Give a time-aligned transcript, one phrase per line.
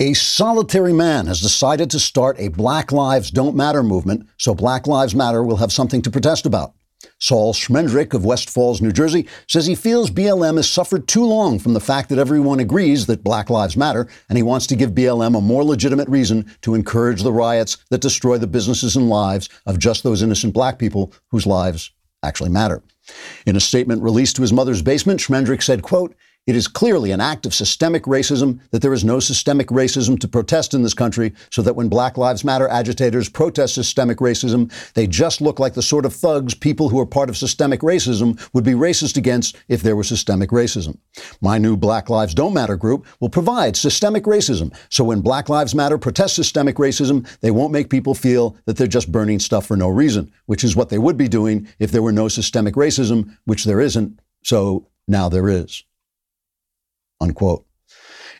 [0.00, 4.86] A solitary man has decided to start a Black Lives Don't Matter movement so Black
[4.86, 6.74] Lives Matter will have something to protest about.
[7.18, 11.58] Saul Schmendrick of West Falls, New Jersey, says he feels BLM has suffered too long
[11.58, 14.92] from the fact that everyone agrees that Black Lives Matter, and he wants to give
[14.92, 19.48] BLM a more legitimate reason to encourage the riots that destroy the businesses and lives
[19.66, 21.90] of just those innocent black people whose lives
[22.22, 22.84] actually matter.
[23.46, 26.14] In a statement released to his mother's basement, Schmendrick said, quote,
[26.48, 30.26] it is clearly an act of systemic racism that there is no systemic racism to
[30.26, 35.06] protest in this country, so that when Black Lives Matter agitators protest systemic racism, they
[35.06, 38.64] just look like the sort of thugs people who are part of systemic racism would
[38.64, 40.96] be racist against if there were systemic racism.
[41.42, 45.74] My new Black Lives Don't Matter group will provide systemic racism, so when Black Lives
[45.74, 49.76] Matter protests systemic racism, they won't make people feel that they're just burning stuff for
[49.76, 53.36] no reason, which is what they would be doing if there were no systemic racism,
[53.44, 54.18] which there isn't.
[54.44, 55.84] So now there is
[57.20, 57.67] unquote.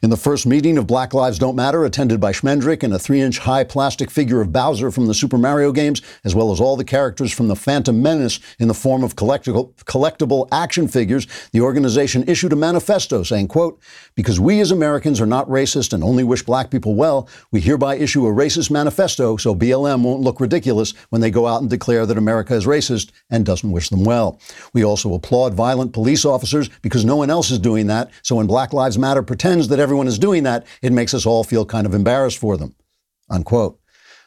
[0.01, 3.21] In the first meeting of Black Lives Don't Matter, attended by Schmendrick and a three
[3.21, 6.77] inch high plastic figure of Bowser from the Super Mario games, as well as all
[6.77, 12.23] the characters from the Phantom Menace in the form of collectible, action figures, the organization
[12.29, 13.81] issued a manifesto saying, quote,
[14.15, 17.97] because we as Americans are not racist and only wish black people well, we hereby
[17.97, 22.07] issue a racist manifesto so BLM won't look ridiculous when they go out and declare
[22.07, 24.41] that America is racist and doesn't wish them well.
[24.73, 28.13] We also applaud violent police officers because no one else is doing that.
[28.23, 31.43] So when Black Lives Matter pretends that everyone is doing that, it makes us all
[31.43, 32.75] feel kind of embarrassed for them.
[33.31, 33.81] Unquote.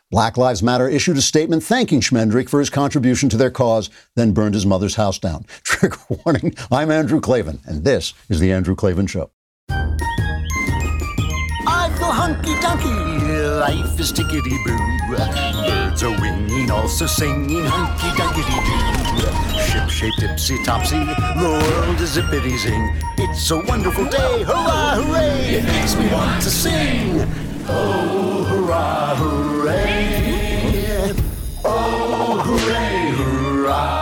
[0.09, 4.33] Black Lives Matter issued a statement thanking Schmendrick for his contribution to their cause, then
[4.33, 5.45] burned his mother's house down.
[5.63, 9.29] Trigger warning I'm Andrew Klavan, and this is The Andrew Klavan Show.
[9.69, 9.95] I
[11.99, 14.79] hunky dunky, life is tickety boo.
[15.15, 18.41] Birds are winging, also singing hunky dunky
[19.21, 19.40] doo.
[19.89, 22.95] Ship shaped tipsy topsy, the world is zippity zing.
[23.17, 25.55] It's a wonderful day, hurrah, hooray!
[25.55, 27.27] It makes me want to sing.
[27.67, 31.13] Oh, hurrah, hooray!
[31.65, 34.00] Oh, hooray, hurrah!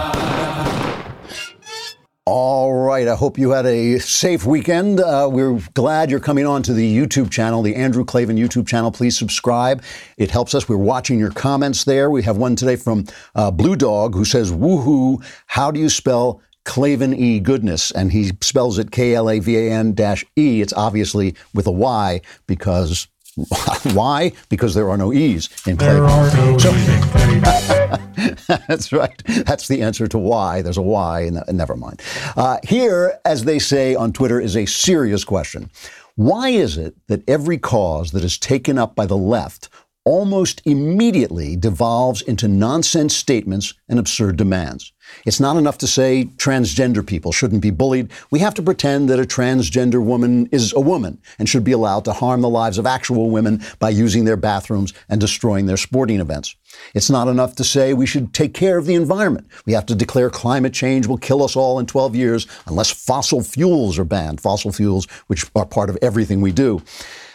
[2.32, 3.08] All right.
[3.08, 5.00] I hope you had a safe weekend.
[5.00, 8.92] Uh, we're glad you're coming on to the YouTube channel, the Andrew Klavan YouTube channel.
[8.92, 9.82] Please subscribe.
[10.16, 10.70] It helps us.
[10.70, 12.12] We're watching your comments there.
[12.12, 16.40] We have one today from uh, Blue Dog who says, Woohoo, how do you spell
[16.66, 17.90] Klavan E goodness?
[17.90, 19.96] And he spells it K L A V A N
[20.36, 20.62] E.
[20.62, 23.08] It's obviously with a Y because
[23.94, 24.32] why?
[24.50, 28.00] Because there are no E's in are no So- E's in Klavan.
[28.68, 29.22] That's right.
[29.46, 30.62] That's the answer to why.
[30.62, 32.02] There's a why, and never mind.
[32.36, 35.70] Uh, here, as they say on Twitter, is a serious question.
[36.16, 39.70] Why is it that every cause that is taken up by the left
[40.04, 44.92] almost immediately devolves into nonsense statements and absurd demands?
[45.26, 48.12] It's not enough to say transgender people shouldn't be bullied.
[48.32, 52.06] We have to pretend that a transgender woman is a woman and should be allowed
[52.06, 56.20] to harm the lives of actual women by using their bathrooms and destroying their sporting
[56.20, 56.56] events.
[56.94, 59.48] It's not enough to say we should take care of the environment.
[59.66, 63.44] We have to declare climate change will kill us all in 12 years unless fossil
[63.44, 66.82] fuels are banned, fossil fuels which are part of everything we do.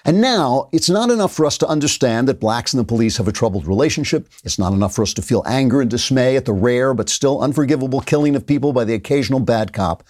[0.07, 3.27] And now, it's not enough for us to understand that blacks and the police have
[3.27, 4.29] a troubled relationship.
[4.45, 7.41] It's not enough for us to feel anger and dismay at the rare but still
[7.41, 10.05] unforgivable killing of people by the occasional bad cop.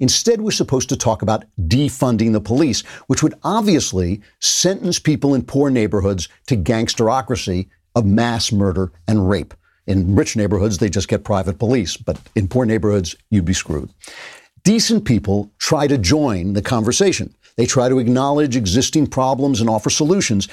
[0.00, 5.42] Instead, we're supposed to talk about defunding the police, which would obviously sentence people in
[5.42, 9.54] poor neighborhoods to gangsterocracy of mass murder and rape.
[9.86, 13.90] In rich neighborhoods, they just get private police, but in poor neighborhoods, you'd be screwed.
[14.64, 17.32] Decent people try to join the conversation.
[17.56, 20.48] They try to acknowledge existing problems and offer solutions,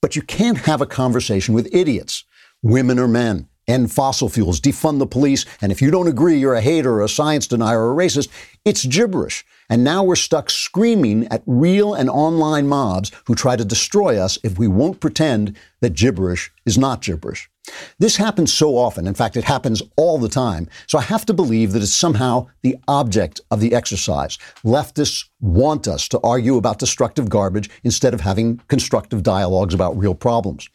[0.00, 2.24] but you can't have a conversation with idiots,
[2.62, 3.48] women or men.
[3.68, 7.02] End fossil fuels, defund the police, and if you don't agree, you're a hater or
[7.02, 8.28] a science denier or a racist.
[8.64, 9.44] It's gibberish.
[9.68, 14.38] And now we're stuck screaming at real and online mobs who try to destroy us
[14.44, 17.50] if we won't pretend that gibberish is not gibberish.
[17.98, 19.06] This happens so often.
[19.06, 20.68] In fact, it happens all the time.
[20.86, 24.38] So I have to believe that it's somehow the object of the exercise.
[24.64, 30.14] Leftists want us to argue about destructive garbage instead of having constructive dialogues about real
[30.14, 30.68] problems.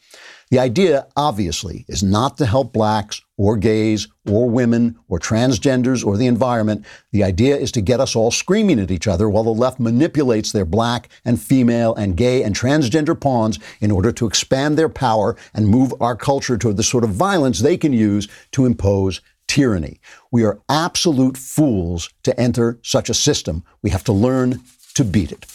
[0.52, 6.18] The idea, obviously, is not to help blacks or gays or women or transgenders or
[6.18, 6.84] the environment.
[7.10, 10.52] The idea is to get us all screaming at each other while the left manipulates
[10.52, 15.38] their black and female and gay and transgender pawns in order to expand their power
[15.54, 20.00] and move our culture toward the sort of violence they can use to impose tyranny.
[20.30, 23.64] We are absolute fools to enter such a system.
[23.80, 24.60] We have to learn
[24.96, 25.46] to beat it.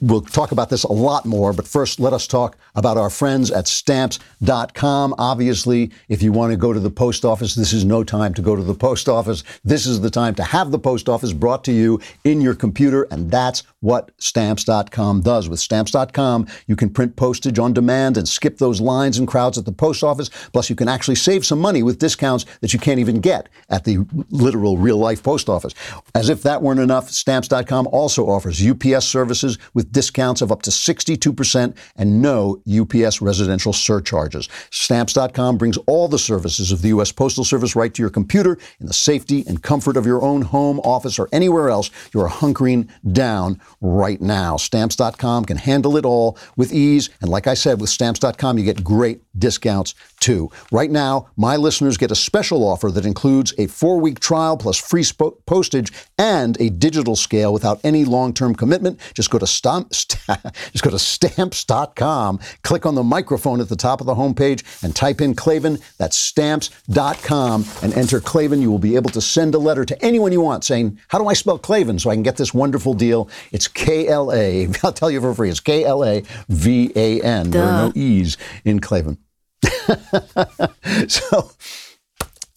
[0.00, 3.50] We'll talk about this a lot more, but first let us talk about our friends
[3.50, 5.14] at stamps.com.
[5.18, 8.42] Obviously, if you want to go to the post office, this is no time to
[8.42, 9.44] go to the post office.
[9.64, 13.04] This is the time to have the post office brought to you in your computer,
[13.10, 15.48] and that's what stamps.com does.
[15.48, 19.64] With stamps.com, you can print postage on demand and skip those lines and crowds at
[19.64, 20.30] the post office.
[20.52, 23.84] Plus, you can actually save some money with discounts that you can't even get at
[23.84, 23.98] the
[24.30, 25.74] literal real life post office.
[26.14, 30.70] As if that weren't enough, stamps.com also offers UPS services with discounts of up to
[30.70, 34.48] 62% and no UPS residential surcharges.
[34.70, 37.12] Stamps.com brings all the services of the U.S.
[37.12, 40.80] Postal Service right to your computer in the safety and comfort of your own home,
[40.80, 44.56] office, or anywhere else you're hunkering down right now.
[44.56, 47.10] Stamps.com can handle it all with ease.
[47.20, 50.50] And like I said, with Stamps.com, you get great discounts too.
[50.72, 54.78] Right now, my listeners get a special offer that includes a four week trial plus
[54.78, 59.00] free sp- postage and a digital scale without any long term commitment.
[59.14, 59.90] Just go to stamp,
[60.72, 64.94] just go to stamps.com, click on the microphone at the top of the homepage and
[64.94, 65.78] type in Klavan.
[65.98, 68.60] That's stamps.com and enter Klavan.
[68.60, 71.28] You will be able to send a letter to anyone you want saying, How do
[71.28, 73.28] I spell Klavan so I can get this wonderful deal?
[73.52, 74.68] It's K L A.
[74.82, 75.50] I'll tell you for free.
[75.50, 77.50] It's K L A V A N.
[77.50, 79.18] There are no E's in Klavan.
[81.08, 81.50] so,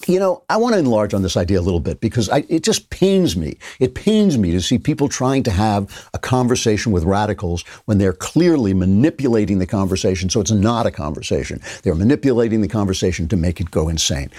[0.07, 2.63] you know, I want to enlarge on this idea a little bit because I, it
[2.63, 3.57] just pains me.
[3.79, 8.13] It pains me to see people trying to have a conversation with radicals when they're
[8.13, 11.61] clearly manipulating the conversation so it's not a conversation.
[11.83, 14.31] They're manipulating the conversation to make it go insane.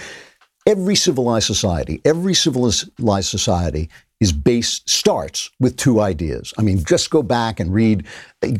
[0.65, 3.89] Every civilized society, every civilized society
[4.19, 6.53] is based starts with two ideas.
[6.57, 8.05] I mean, just go back and read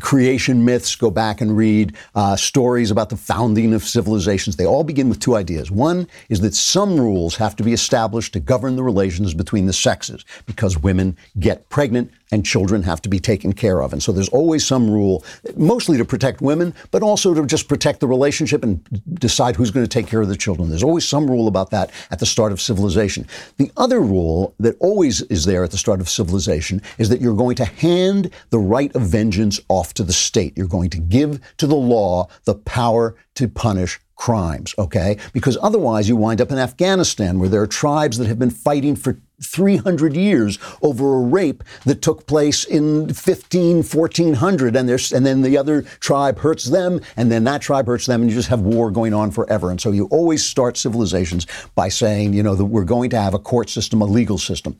[0.00, 4.56] creation myths, go back and read uh, stories about the founding of civilizations.
[4.56, 5.70] They all begin with two ideas.
[5.70, 9.72] One is that some rules have to be established to govern the relations between the
[9.72, 13.92] sexes because women get pregnant and children have to be taken care of.
[13.92, 15.24] And so there's always some rule,
[15.56, 18.80] mostly to protect women, but also to just protect the relationship and
[19.14, 20.68] decide who's going to take care of the children.
[20.68, 23.26] There's always some rule about that at the start of civilization.
[23.56, 27.34] The other rule that always is there at the start of civilization is that you're
[27.34, 30.52] going to hand the right of vengeance off to the state.
[30.56, 35.16] You're going to give to the law the power to punish crimes, okay?
[35.32, 38.94] Because otherwise you wind up in Afghanistan where there are tribes that have been fighting
[38.94, 45.24] for 300 years over a rape that took place in 15, 1400, and, there's, and
[45.24, 48.50] then the other tribe hurts them, and then that tribe hurts them, and you just
[48.50, 49.70] have war going on forever.
[49.70, 53.32] And so you always start civilizations by saying, you know, that we're going to have
[53.32, 54.76] a court system, a legal system.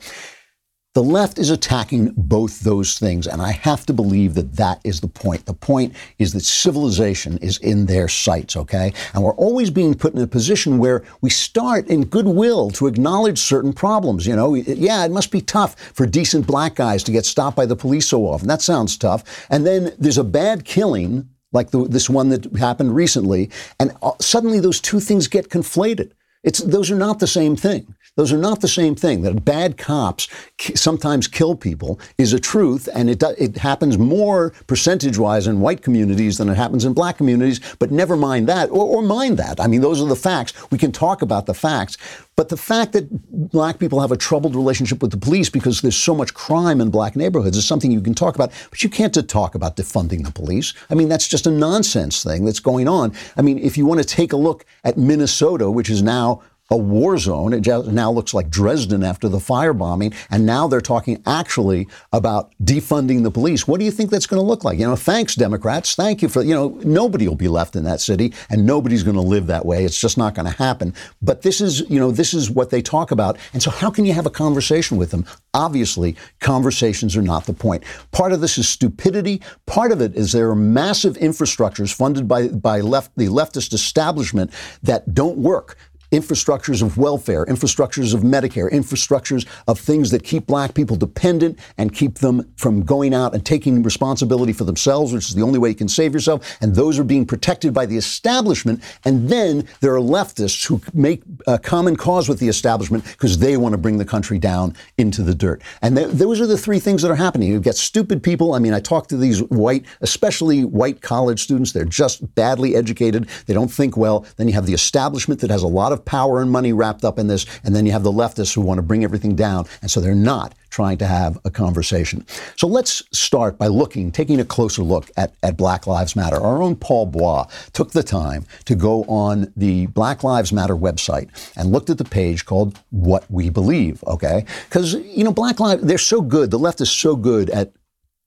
[0.92, 5.00] The left is attacking both those things, and I have to believe that that is
[5.00, 5.46] the point.
[5.46, 8.92] The point is that civilization is in their sights, okay?
[9.14, 13.38] And we're always being put in a position where we start in goodwill to acknowledge
[13.38, 14.26] certain problems.
[14.26, 17.66] You know, yeah, it must be tough for decent black guys to get stopped by
[17.66, 18.48] the police so often.
[18.48, 19.46] That sounds tough.
[19.48, 23.48] And then there's a bad killing, like the, this one that happened recently,
[23.78, 26.10] and uh, suddenly those two things get conflated.
[26.42, 27.94] It's, those are not the same thing.
[28.16, 29.22] Those are not the same thing.
[29.22, 30.28] That bad cops
[30.75, 35.82] sometimes kill people is a truth, and it, it happens more percentage wise in white
[35.82, 39.60] communities than it happens in black communities, but never mind that, or, or mind that.
[39.60, 40.52] I mean, those are the facts.
[40.70, 41.96] We can talk about the facts.
[42.40, 43.06] But the fact that
[43.50, 46.88] black people have a troubled relationship with the police because there's so much crime in
[46.88, 48.50] black neighborhoods is something you can talk about.
[48.70, 50.72] But you can't talk about defunding the police.
[50.88, 53.12] I mean, that's just a nonsense thing that's going on.
[53.37, 56.40] I mean, if you want to take a look at Minnesota, which is now
[56.70, 57.52] a war zone.
[57.52, 60.14] It now looks like Dresden after the firebombing.
[60.31, 63.67] And now they're talking actually about defunding the police.
[63.67, 64.78] What do you think that's going to look like?
[64.78, 65.94] You know, thanks, Democrats.
[65.94, 69.17] Thank you for, you know, nobody will be left in that city and nobody's going
[69.17, 69.84] to live that way.
[69.84, 70.94] It's just not going to happen.
[71.20, 73.36] But this is, you know, this is what they talk about.
[73.53, 75.27] And so how can you have a conversation with them?
[75.55, 77.82] Obviously, conversations are not the point.
[78.12, 79.43] Part of this is stupidity.
[79.67, 84.53] Part of it is there are massive infrastructures funded by, by left, the leftist establishment
[84.82, 85.77] that don't work
[86.12, 91.94] infrastructures of welfare, infrastructures of Medicare, infrastructures of things that keep black people dependent and
[91.94, 95.69] keep them from going out and taking responsibility for themselves, which is the only way
[95.69, 96.56] you can save yourself.
[96.60, 98.82] And those are being protected by the establishment.
[99.05, 103.56] And then there are leftists who make a common cause with the establishment because they
[103.56, 105.62] want to bring the country down into the dirt.
[105.82, 107.48] And th- those are the three things that are happening.
[107.50, 108.55] You get stupid people.
[108.55, 111.72] I mean, I talk to these white, especially white college students.
[111.72, 113.29] They're just badly educated.
[113.46, 114.26] They don't think well.
[114.36, 117.04] Then you have the establishment that has a lot of of power and money wrapped
[117.04, 119.66] up in this, and then you have the leftists who want to bring everything down,
[119.82, 122.24] and so they're not trying to have a conversation.
[122.56, 126.36] So let's start by looking, taking a closer look at, at Black Lives Matter.
[126.36, 131.28] Our own Paul Bois took the time to go on the Black Lives Matter website
[131.56, 134.44] and looked at the page called What We Believe, okay?
[134.69, 137.72] Because, you know, Black Lives, they're so good, the left is so good at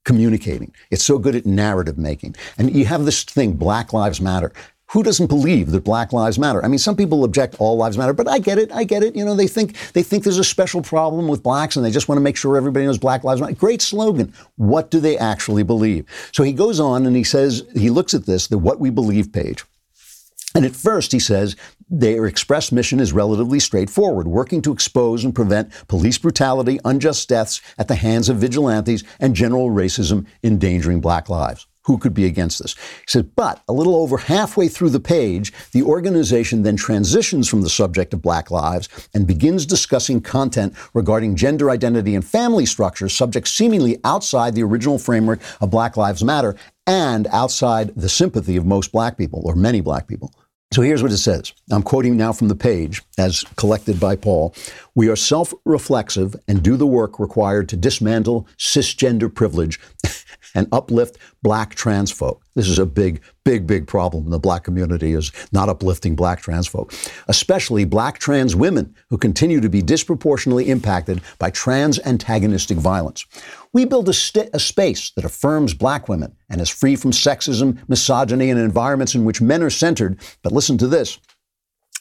[0.06, 0.74] communicating.
[0.92, 2.36] It's so good at narrative making.
[2.58, 4.52] And you have this thing, Black Lives Matter.
[4.94, 6.64] Who doesn't believe that Black Lives Matter?
[6.64, 8.72] I mean, some people object all lives matter, but I get it.
[8.72, 9.16] I get it.
[9.16, 12.08] You know, they think they think there's a special problem with blacks, and they just
[12.08, 13.56] want to make sure everybody knows Black Lives Matter.
[13.56, 14.32] Great slogan.
[14.56, 16.06] What do they actually believe?
[16.32, 19.34] So he goes on and he says he looks at this, the What We Believe
[19.34, 19.64] page,
[20.54, 21.56] and at first, he says
[21.90, 27.62] their express mission is relatively straightforward working to expose and prevent police brutality, unjust deaths
[27.80, 31.66] at the hands of vigilantes, and general racism endangering black lives.
[31.86, 32.76] Who could be against this?
[32.76, 37.62] He says, but a little over halfway through the page, the organization then transitions from
[37.62, 43.14] the subject of black lives and begins discussing content regarding gender identity and family structures,
[43.14, 46.56] subjects seemingly outside the original framework of Black Lives Matter
[46.88, 50.34] and outside the sympathy of most black people or many black people.
[50.74, 51.54] So here's what it says.
[51.70, 54.56] I'm quoting now from the page as collected by Paul.
[54.96, 59.80] We are self reflexive and do the work required to dismantle cisgender privilege
[60.56, 62.44] and uplift black trans folk.
[62.56, 66.42] This is a big, big, big problem in the black community is not uplifting black
[66.42, 66.94] trans folk,
[67.28, 73.26] especially black trans women who continue to be disproportionately impacted by trans antagonistic violence.
[73.74, 77.80] We build a, st- a space that affirms black women and is free from sexism,
[77.88, 80.20] misogyny, and environments in which men are centered.
[80.44, 81.18] But listen to this.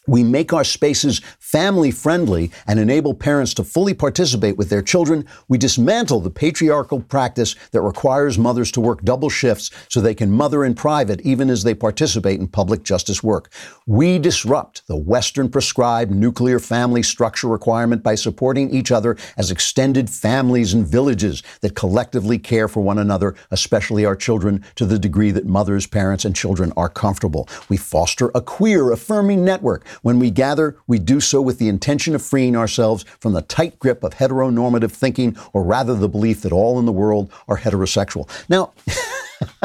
[0.09, 5.27] We make our spaces family friendly and enable parents to fully participate with their children.
[5.47, 10.33] We dismantle the patriarchal practice that requires mothers to work double shifts so they can
[10.33, 13.53] mother in private even as they participate in public justice work.
[13.87, 20.11] We disrupt the Western prescribed nuclear family structure requirement by supporting each other as extended
[20.11, 25.31] families and villages that collectively care for one another, especially our children, to the degree
[25.31, 27.49] that mothers, parents, and children are comfortable.
[27.69, 32.15] We foster a queer affirming network when we gather, we do so with the intention
[32.15, 36.53] of freeing ourselves from the tight grip of heteronormative thinking, or rather the belief that
[36.53, 38.29] all in the world are heterosexual.
[38.49, 38.73] Now,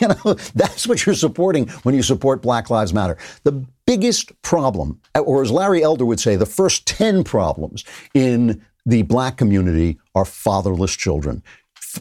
[0.00, 3.16] you know, that's what you're supporting when you support Black Lives Matter.
[3.42, 9.02] The biggest problem, or as Larry Elder would say, the first 10 problems in the
[9.02, 11.42] black community are fatherless children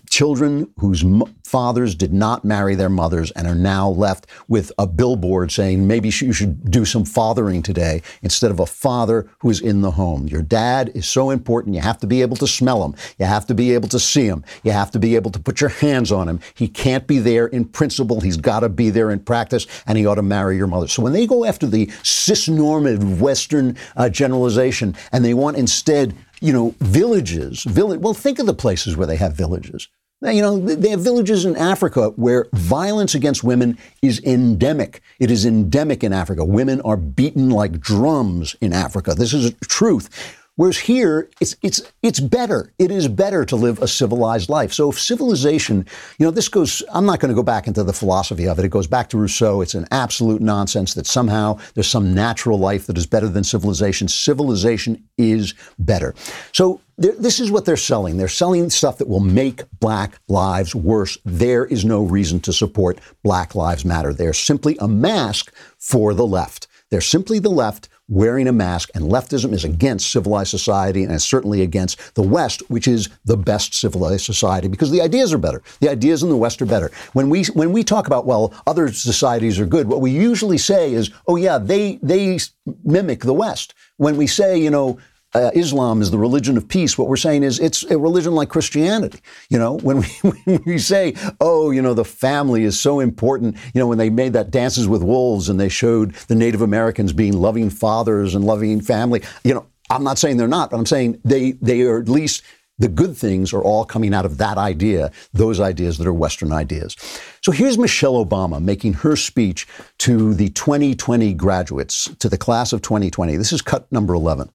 [0.10, 1.04] children whose
[1.44, 6.08] fathers did not marry their mothers and are now left with a billboard saying maybe
[6.08, 10.28] you should do some fathering today instead of a father who is in the home.
[10.28, 11.76] Your dad is so important.
[11.76, 12.96] You have to be able to smell him.
[13.20, 14.44] You have to be able to see him.
[14.64, 16.40] You have to be able to put your hands on him.
[16.56, 18.20] He can't be there in principle.
[18.20, 20.88] He's got to be there in practice and he ought to marry your mother.
[20.88, 26.52] So when they go after the cisnormative Western uh, generalization and they want instead you
[26.52, 27.64] know, villages.
[27.64, 29.88] Village, well, think of the places where they have villages.
[30.22, 35.02] You know, they have villages in Africa where violence against women is endemic.
[35.20, 36.46] It is endemic in Africa.
[36.46, 39.16] Women are beaten like drums in Africa.
[39.16, 40.10] This is a truth.
[40.56, 42.72] Whereas here, it's, it's, it's better.
[42.78, 44.72] It is better to live a civilized life.
[44.72, 45.88] So if civilization,
[46.20, 48.66] you know, this goes, I'm not going to go back into the philosophy of it.
[48.66, 49.62] It goes back to Rousseau.
[49.62, 54.08] It's an absolute nonsense that somehow there's some natural life that is better than civilization.
[54.08, 56.14] Civilization is better.
[56.52, 58.18] So this is what they're selling.
[58.18, 61.18] They're selling stuff that will make black lives worse.
[61.26, 64.14] There is no reason to support Black Lives Matter.
[64.14, 66.68] They're simply a mask for the left.
[66.92, 71.24] They're simply the left wearing a mask, and leftism is against civilized society and is
[71.24, 75.62] certainly against the West, which is the best civilized society because the ideas are better.
[75.80, 76.92] The ideas in the West are better.
[77.14, 80.94] When we when we talk about well, other societies are good, what we usually say
[80.94, 82.40] is, oh yeah, they they
[82.84, 83.74] mimic the West.
[83.98, 85.00] When we say, you know,
[85.34, 86.98] uh, Islam is the religion of peace.
[86.98, 89.20] What we're saying is it's a religion like Christianity.
[89.50, 90.06] You know, when we,
[90.46, 94.10] when we say, oh, you know, the family is so important, you know, when they
[94.10, 98.46] made that Dances with Wolves and they showed the Native Americans being loving fathers and
[98.46, 102.00] loving family, you know, I'm not saying they're not, but I'm saying they, they are
[102.00, 102.44] at least
[102.80, 106.52] the good things are all coming out of that idea, those ideas that are Western
[106.52, 106.96] ideas.
[107.42, 109.68] So here's Michelle Obama making her speech
[110.00, 113.38] to the 2020 graduates, to the class of 2020.
[113.38, 114.50] This is cut number 11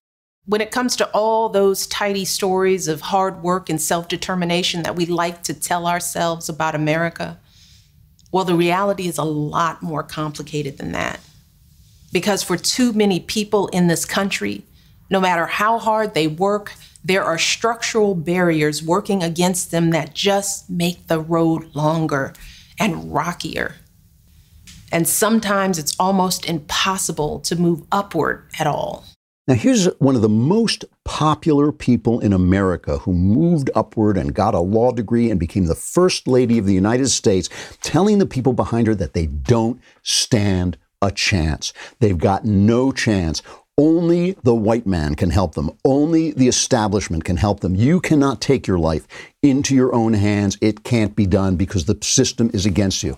[0.49, 4.95] when it comes to all those tidy stories of hard work and self determination that
[4.95, 7.37] we like to tell ourselves about America,
[8.31, 11.19] well, the reality is a lot more complicated than that.
[12.11, 14.63] Because for too many people in this country,
[15.11, 20.67] no matter how hard they work, there are structural barriers working against them that just
[20.67, 22.33] make the road longer
[22.79, 23.75] and rockier.
[24.91, 29.05] And sometimes it's almost impossible to move upward at all.
[29.49, 34.53] Now, here's one of the most popular people in America who moved upward and got
[34.53, 37.49] a law degree and became the first lady of the United States,
[37.81, 41.73] telling the people behind her that they don't stand a chance.
[41.99, 43.41] They've got no chance.
[43.75, 45.71] Only the white man can help them.
[45.83, 47.73] Only the establishment can help them.
[47.73, 49.07] You cannot take your life
[49.41, 50.59] into your own hands.
[50.61, 53.17] It can't be done because the system is against you.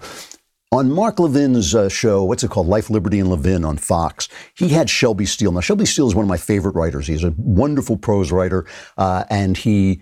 [0.73, 2.67] On Mark Levin's uh, show, what's it called?
[2.67, 5.51] Life, Liberty, and Levin on Fox, he had Shelby Steele.
[5.51, 7.05] Now, Shelby Steele is one of my favorite writers.
[7.05, 8.65] He's a wonderful prose writer,
[8.97, 10.01] uh, and he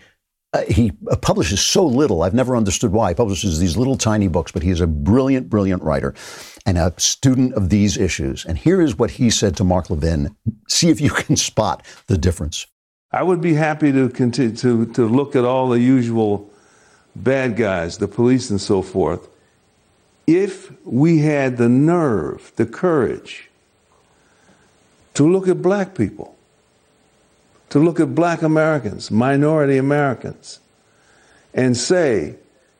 [0.54, 0.92] uh, he
[1.24, 2.22] publishes so little.
[2.22, 3.10] I've never understood why.
[3.10, 6.14] He publishes these little tiny books, but he is a brilliant, brilliant writer
[6.68, 8.46] and a student of these issues.
[8.46, 10.36] And here is what he said to Mark Levin.
[10.68, 12.68] See if you can spot the difference.
[13.12, 16.52] I would be happy to continue to, to look at all the usual
[17.16, 19.28] bad guys, the police and so forth,
[20.29, 23.50] if we had the nerve, the courage
[25.15, 26.38] to look at black people,
[27.69, 30.59] to look at black Americans, minority Americans,
[31.53, 32.36] and say,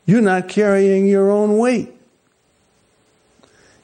[0.06, 1.92] you're not carrying your own weight.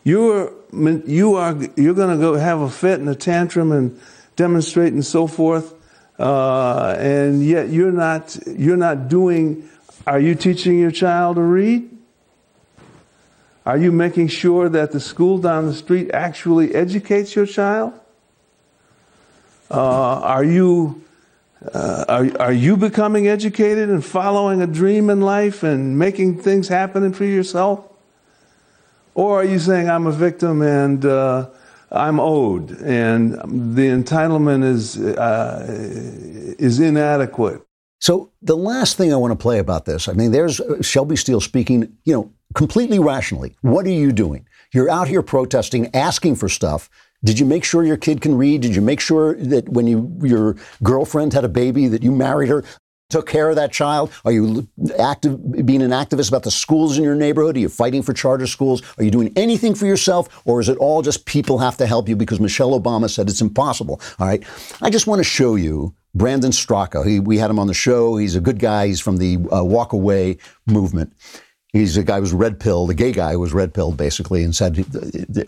[0.03, 3.99] You're, you are, you're going to go have a fit and a tantrum and
[4.35, 5.73] demonstrate and so forth,
[6.19, 9.67] uh, and yet you're not, you're not doing,
[10.05, 11.94] are you teaching your child to read?
[13.65, 17.93] Are you making sure that the school down the street actually educates your child?
[19.71, 21.01] Uh, are you
[21.73, 26.67] uh, are, are you becoming educated and following a dream in life and making things
[26.67, 27.87] happen for yourself?
[29.15, 31.49] Or are you saying, I'm a victim and uh,
[31.91, 33.33] I'm owed and
[33.75, 35.65] the entitlement is, uh,
[36.59, 37.61] is inadequate?
[37.99, 41.41] So the last thing I want to play about this, I mean, there's Shelby Steele
[41.41, 43.55] speaking, you know, completely rationally.
[43.61, 44.47] What are you doing?
[44.73, 46.89] You're out here protesting, asking for stuff.
[47.23, 48.61] Did you make sure your kid can read?
[48.61, 52.49] Did you make sure that when you your girlfriend had a baby that you married
[52.49, 52.63] her,
[53.09, 54.11] took care of that child?
[54.25, 54.67] Are you
[54.99, 57.55] active being an activist about the schools in your neighborhood?
[57.55, 58.81] Are you fighting for charter schools?
[58.97, 62.09] Are you doing anything for yourself or is it all just people have to help
[62.09, 64.01] you because Michelle Obama said it's impossible?
[64.19, 64.43] All right.
[64.81, 67.05] I just want to show you Brandon Straka.
[67.05, 68.17] He, we had him on the show.
[68.17, 68.87] He's a good guy.
[68.87, 71.13] He's from the uh, Walk Away movement.
[71.75, 74.45] He's a guy who was red pilled, a gay guy who was red pilled basically,
[74.45, 74.85] and said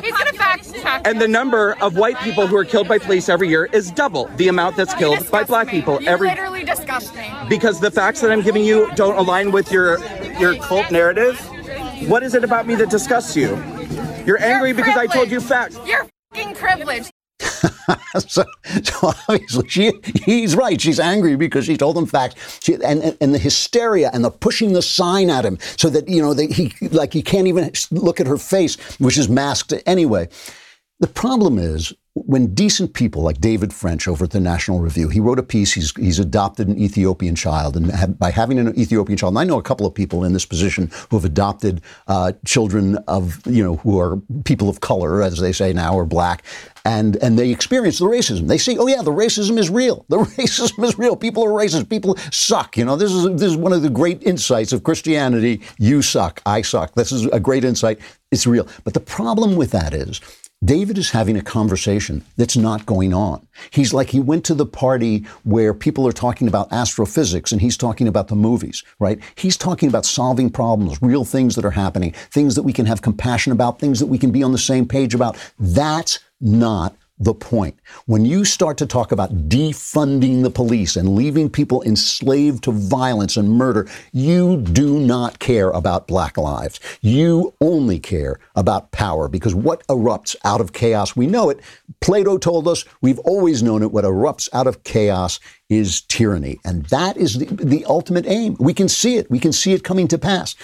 [1.06, 4.26] and the number of white people who are killed by police every year is double
[4.38, 6.30] the amount that's killed by black people You're every.
[6.30, 7.32] literally disgusting.
[7.48, 10.00] Because the facts that I'm giving you don't align with your
[10.40, 11.40] your cult narrative.
[12.08, 13.50] What is it about me that disgusts you?
[14.26, 15.78] You're angry because I told you facts.
[15.86, 17.12] You're fucking privileged.
[18.20, 18.44] so,
[18.84, 19.92] so obviously she,
[20.24, 20.80] he's right.
[20.80, 22.60] She's angry because she told him facts.
[22.64, 26.22] She, and, and the hysteria and the pushing the sign at him so that, you
[26.22, 30.30] know, that he, like he can't even look at her face, which is masked anyway.
[31.00, 35.22] The problem is when decent people like David French over at the National Review, he
[35.22, 35.74] wrote a piece.
[35.74, 39.46] He's he's adopted an Ethiopian child, and have, by having an Ethiopian child, and I
[39.46, 43.64] know a couple of people in this position who have adopted uh, children of you
[43.64, 46.44] know who are people of color, as they say now, or black,
[46.84, 48.48] and and they experience the racism.
[48.48, 50.06] They see, oh yeah, the racism is real.
[50.10, 51.16] The racism is real.
[51.16, 51.90] People are racist.
[51.90, 52.76] People suck.
[52.76, 55.62] You know, this is this is one of the great insights of Christianity.
[55.78, 56.42] You suck.
[56.46, 56.96] I suck.
[56.96, 58.00] This is a great insight.
[58.32, 58.68] It's real.
[58.84, 60.20] But the problem with that is
[60.64, 63.48] David is having a conversation that's not going on.
[63.72, 67.78] He's like he went to the party where people are talking about astrophysics and he's
[67.78, 69.20] talking about the movies, right?
[69.36, 73.02] He's talking about solving problems, real things that are happening, things that we can have
[73.02, 75.38] compassion about, things that we can be on the same page about.
[75.58, 77.78] That's not the point.
[78.06, 83.36] When you start to talk about defunding the police and leaving people enslaved to violence
[83.36, 86.80] and murder, you do not care about black lives.
[87.02, 91.60] You only care about power because what erupts out of chaos, we know it.
[92.00, 93.92] Plato told us, we've always known it.
[93.92, 96.60] What erupts out of chaos is tyranny.
[96.66, 98.56] And that is the, the ultimate aim.
[98.60, 99.30] We can see it.
[99.30, 100.56] We can see it coming to pass.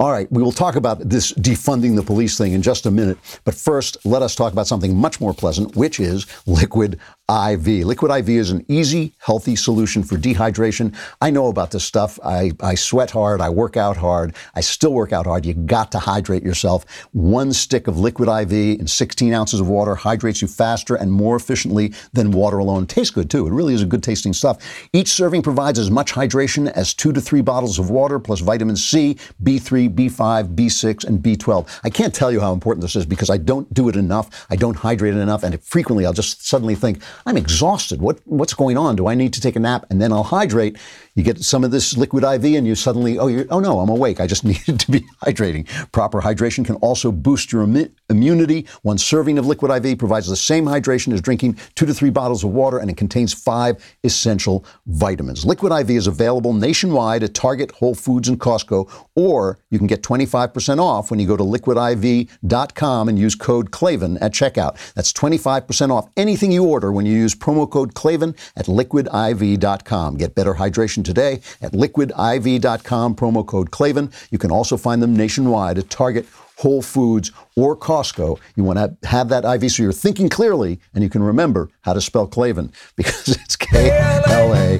[0.00, 3.18] All right, we will talk about this defunding the police thing in just a minute.
[3.44, 6.98] But first, let us talk about something much more pleasant, which is liquid
[7.30, 7.86] IV.
[7.86, 10.94] Liquid IV is an easy, healthy solution for dehydration.
[11.20, 12.18] I know about this stuff.
[12.24, 13.40] I, I sweat hard.
[13.40, 14.34] I work out hard.
[14.54, 15.46] I still work out hard.
[15.46, 16.84] You got to hydrate yourself.
[17.12, 21.36] One stick of liquid IV in 16 ounces of water hydrates you faster and more
[21.36, 22.86] efficiently than water alone.
[22.86, 23.46] Tastes good too.
[23.46, 24.58] It really is a good tasting stuff.
[24.92, 28.76] Each serving provides as much hydration as two to three bottles of water plus vitamin
[28.76, 31.80] C, B3, B5, B6, and B12.
[31.84, 34.46] I can't tell you how important this is because I don't do it enough.
[34.50, 38.00] I don't hydrate it enough, and frequently I'll just suddenly think, I'm exhausted.
[38.00, 38.96] What, what's going on?
[38.96, 39.84] Do I need to take a nap?
[39.90, 40.76] And then I'll hydrate.
[41.20, 44.20] You get some of this liquid IV, and you suddenly, oh, oh no, I'm awake.
[44.20, 45.68] I just needed to be hydrating.
[45.92, 48.66] Proper hydration can also boost your immu- immunity.
[48.80, 52.42] One serving of liquid IV provides the same hydration as drinking two to three bottles
[52.42, 55.44] of water, and it contains five essential vitamins.
[55.44, 60.02] Liquid IV is available nationwide at Target, Whole Foods, and Costco, or you can get
[60.02, 64.94] 25% off when you go to liquidiv.com and use code KLAVAN at checkout.
[64.94, 70.16] That's 25% off anything you order when you use promo code KLAVAN at liquidiv.com.
[70.16, 74.12] Get better hydration today at liquidiv.com, promo code KLAVAN.
[74.30, 78.38] You can also find them nationwide at Target, Whole Foods, or Costco.
[78.54, 81.94] You want to have that IV so you're thinking clearly and you can remember how
[81.94, 84.78] to spell Klavan because it's K L A.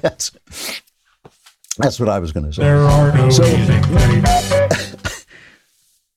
[0.00, 0.30] That's
[1.78, 2.62] that's what I was going to say.
[2.62, 3.42] There are no So-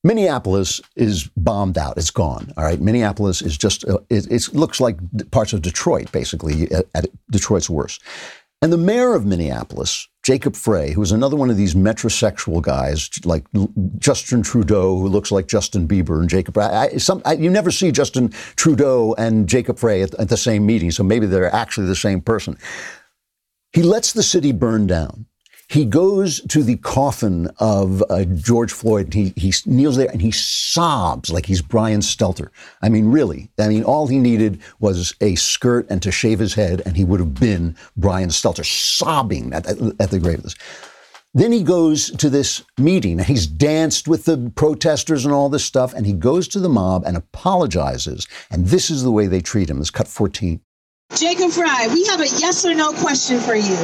[0.04, 1.98] Minneapolis is bombed out.
[1.98, 2.54] It's gone.
[2.58, 2.80] All right.
[2.80, 4.98] Minneapolis is just, uh, it, it looks like
[5.32, 8.04] parts of Detroit, basically, at, at Detroit's worst.
[8.62, 13.10] And the mayor of Minneapolis, Jacob Frey, who is another one of these metrosexual guys,
[13.24, 13.46] like
[14.00, 16.58] Justin Trudeau, who looks like Justin Bieber and Jacob.
[16.58, 20.66] I, some, I, you never see Justin Trudeau and Jacob Frey at, at the same
[20.66, 22.58] meeting, so maybe they're actually the same person.
[23.72, 25.28] He lets the city burn down.
[25.68, 29.14] He goes to the coffin of uh, George Floyd.
[29.14, 32.50] He, he kneels there and he sobs like he's Brian Stelter.
[32.82, 33.50] I mean, really.
[33.58, 37.04] I mean, all he needed was a skirt and to shave his head, and he
[37.04, 40.56] would have been Brian Stelter, sobbing at, at, at the grave of this.
[41.34, 43.20] Then he goes to this meeting.
[43.20, 47.04] He's danced with the protesters and all this stuff, and he goes to the mob
[47.06, 48.26] and apologizes.
[48.50, 49.80] And this is the way they treat him.
[49.80, 50.62] This cut 14.
[51.14, 53.78] Jacob Frey, we have a yes or no question for you.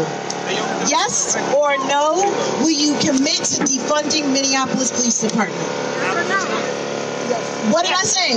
[0.90, 2.18] Yes or no,
[2.60, 5.62] will you commit to defunding Minneapolis Police Department?
[7.72, 8.36] What did I say?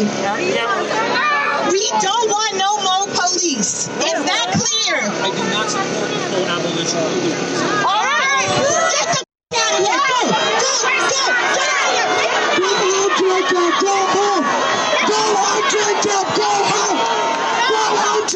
[1.73, 3.89] We don't want no more police.
[3.89, 5.01] Is that clear?
[5.01, 7.61] I do not support full abolition of the police.
[7.89, 8.47] All right,
[8.93, 10.29] get the f- out of here.
[10.61, 12.35] Go, go, go, get out of here.
[13.49, 14.45] Go go home.
[15.09, 16.35] Go home, Jacob, go home.
[16.37, 16.54] Go home,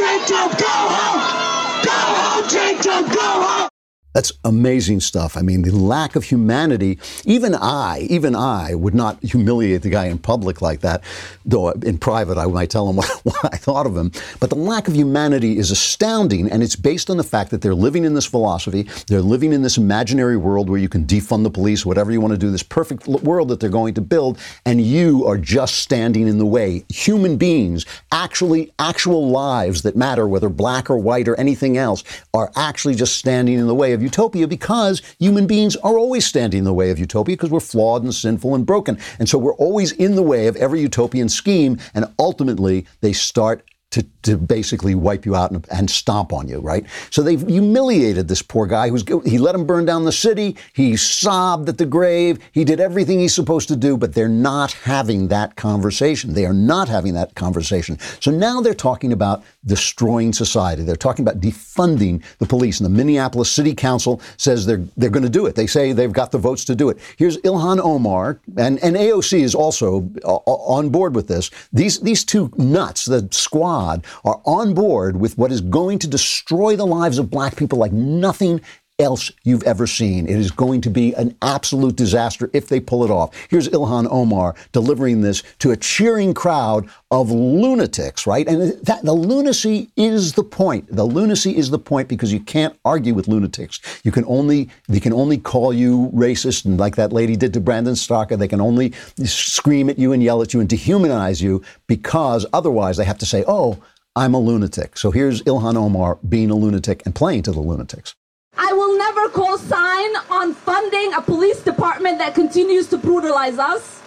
[0.09, 1.85] Jacob, go home.
[1.85, 3.68] Go home, Jacob, go home.
[4.15, 5.37] That's amazing stuff.
[5.37, 10.07] I mean, the lack of humanity, even I, even I would not humiliate the guy
[10.07, 11.05] in public like that,
[11.45, 14.11] though in private I might tell him what, what I thought of him.
[14.41, 17.75] But the lack of humanity is astounding, and it's based on the fact that they're
[17.75, 21.51] living in this philosophy, they're living in this imaginary world where you can defund the
[21.51, 24.81] police, whatever you want to do, this perfect world that they're going to build, and
[24.81, 26.83] you are just standing in the way.
[26.89, 32.51] Human beings, actually, actual lives that matter, whether black or white or anything else, are
[32.57, 36.65] actually just standing in the way of utopia because human beings are always standing in
[36.65, 38.99] the way of utopia because we're flawed and sinful and broken.
[39.19, 43.65] And so we're always in the way of every utopian scheme, and ultimately they start
[43.91, 46.85] to, to basically wipe you out and, and stomp on you, right?
[47.11, 50.57] So they've humiliated this poor guy who's he let him burn down the city.
[50.75, 52.39] He sobbed at the grave.
[52.53, 56.35] He did everything he's supposed to do, but they're not having that conversation.
[56.35, 57.99] They are not having that conversation.
[58.21, 60.83] So now they're talking about destroying society.
[60.83, 62.81] They're talking about defunding the police.
[62.81, 65.55] And the Minneapolis City Council says they're they're going to do it.
[65.55, 66.99] They say they've got the votes to do it.
[67.17, 71.51] Here's Ilhan Omar, and, and AOC is also uh, on board with this.
[71.73, 73.78] These these two nuts, the squad,
[74.25, 77.93] are on board with what is going to destroy the lives of black people like
[77.93, 78.61] nothing
[78.99, 80.27] else you've ever seen.
[80.27, 83.33] It is going to be an absolute disaster if they pull it off.
[83.49, 88.47] Here's Ilhan Omar delivering this to a cheering crowd of lunatics, right?
[88.49, 90.89] And that the lunacy is the point.
[90.91, 93.81] The lunacy is the point because you can't argue with lunatics.
[94.03, 97.61] You can only they can only call you racist and like that lady did to
[97.61, 98.93] Brandon Straka, they can only
[99.25, 103.27] scream at you and yell at you and dehumanize you because otherwise they have to
[103.27, 103.79] say, "Oh,
[104.17, 108.17] I'm a lunatic." So here's Ilhan Omar being a lunatic and playing to the lunatics.
[108.61, 108.88] I will
[109.29, 114.01] never co-sign on funding a police department that continues to brutalize us.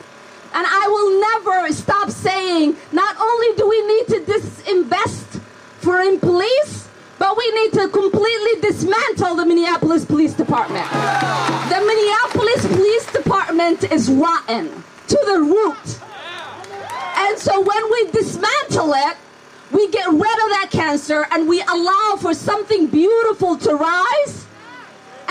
[0.53, 5.39] And I will never stop saying not only do we need to disinvest
[5.79, 6.87] for in police,
[7.19, 10.89] but we need to completely dismantle the Minneapolis Police Department.
[10.89, 15.99] The Minneapolis Police Department is rotten to the root.
[17.15, 19.17] And so when we dismantle it,
[19.71, 24.47] we get rid of that cancer and we allow for something beautiful to rise.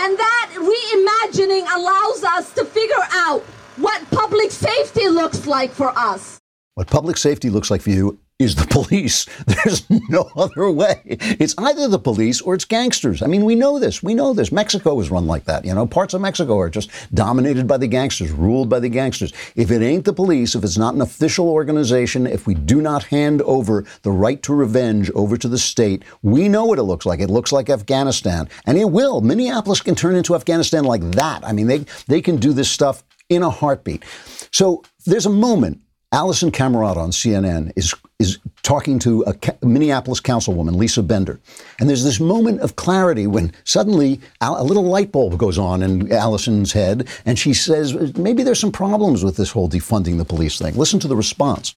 [0.03, 3.41] And that reimagining allows us to figure out
[3.77, 6.39] what public safety looks like for us.
[6.73, 9.25] What public safety looks like for you is the police.
[9.45, 11.01] There's no other way.
[11.05, 13.21] It's either the police or it's gangsters.
[13.21, 14.01] I mean, we know this.
[14.03, 14.51] We know this.
[14.51, 15.65] Mexico is run like that.
[15.65, 19.33] You know, parts of Mexico are just dominated by the gangsters, ruled by the gangsters.
[19.55, 23.03] If it ain't the police, if it's not an official organization, if we do not
[23.05, 27.05] hand over the right to revenge over to the state, we know what it looks
[27.05, 27.19] like.
[27.19, 29.21] It looks like Afghanistan, and it will.
[29.21, 31.45] Minneapolis can turn into Afghanistan like that.
[31.45, 34.03] I mean, they they can do this stuff in a heartbeat.
[34.51, 35.81] So there's a moment
[36.13, 41.39] Alisyn Camerota on CNN is is talking to a Minneapolis councilwoman, Lisa Bender,
[41.79, 46.07] and there's this moment of clarity when suddenly a little light bulb goes on in
[46.09, 50.59] Alisyn's head, and she says maybe there's some problems with this whole defunding the police
[50.59, 50.75] thing.
[50.75, 51.73] Listen to the response.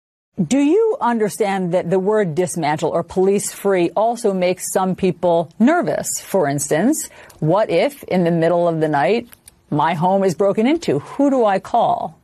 [0.49, 6.09] Do you understand that the word dismantle or police free also makes some people nervous?
[6.21, 9.29] For instance, what if in the middle of the night
[9.71, 10.99] my home is broken into?
[10.99, 12.19] Who do I call?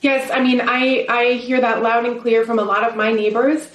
[0.00, 3.12] Yes, I mean, I, I hear that loud and clear from a lot of my
[3.12, 3.68] neighbors.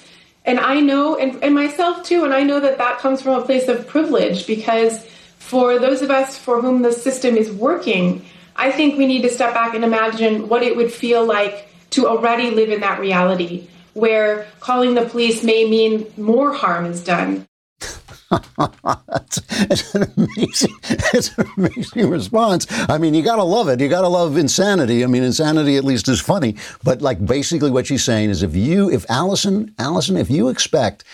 [0.46, 3.44] And I know, and, and myself too, and I know that that comes from a
[3.44, 5.04] place of privilege because
[5.38, 8.24] for those of us for whom the system is working,
[8.56, 12.08] I think we need to step back and imagine what it would feel like to
[12.08, 17.46] already live in that reality where calling the police may mean more harm is done.
[19.70, 20.74] It's, an amazing,
[21.38, 22.66] an amazing response.
[22.70, 23.80] I mean, you got to love it.
[23.80, 25.04] You got to love insanity.
[25.04, 26.56] I mean, insanity at least is funny.
[26.82, 31.04] But like, basically, what she's saying is, if you, if Alisyn, Alisyn, if you expect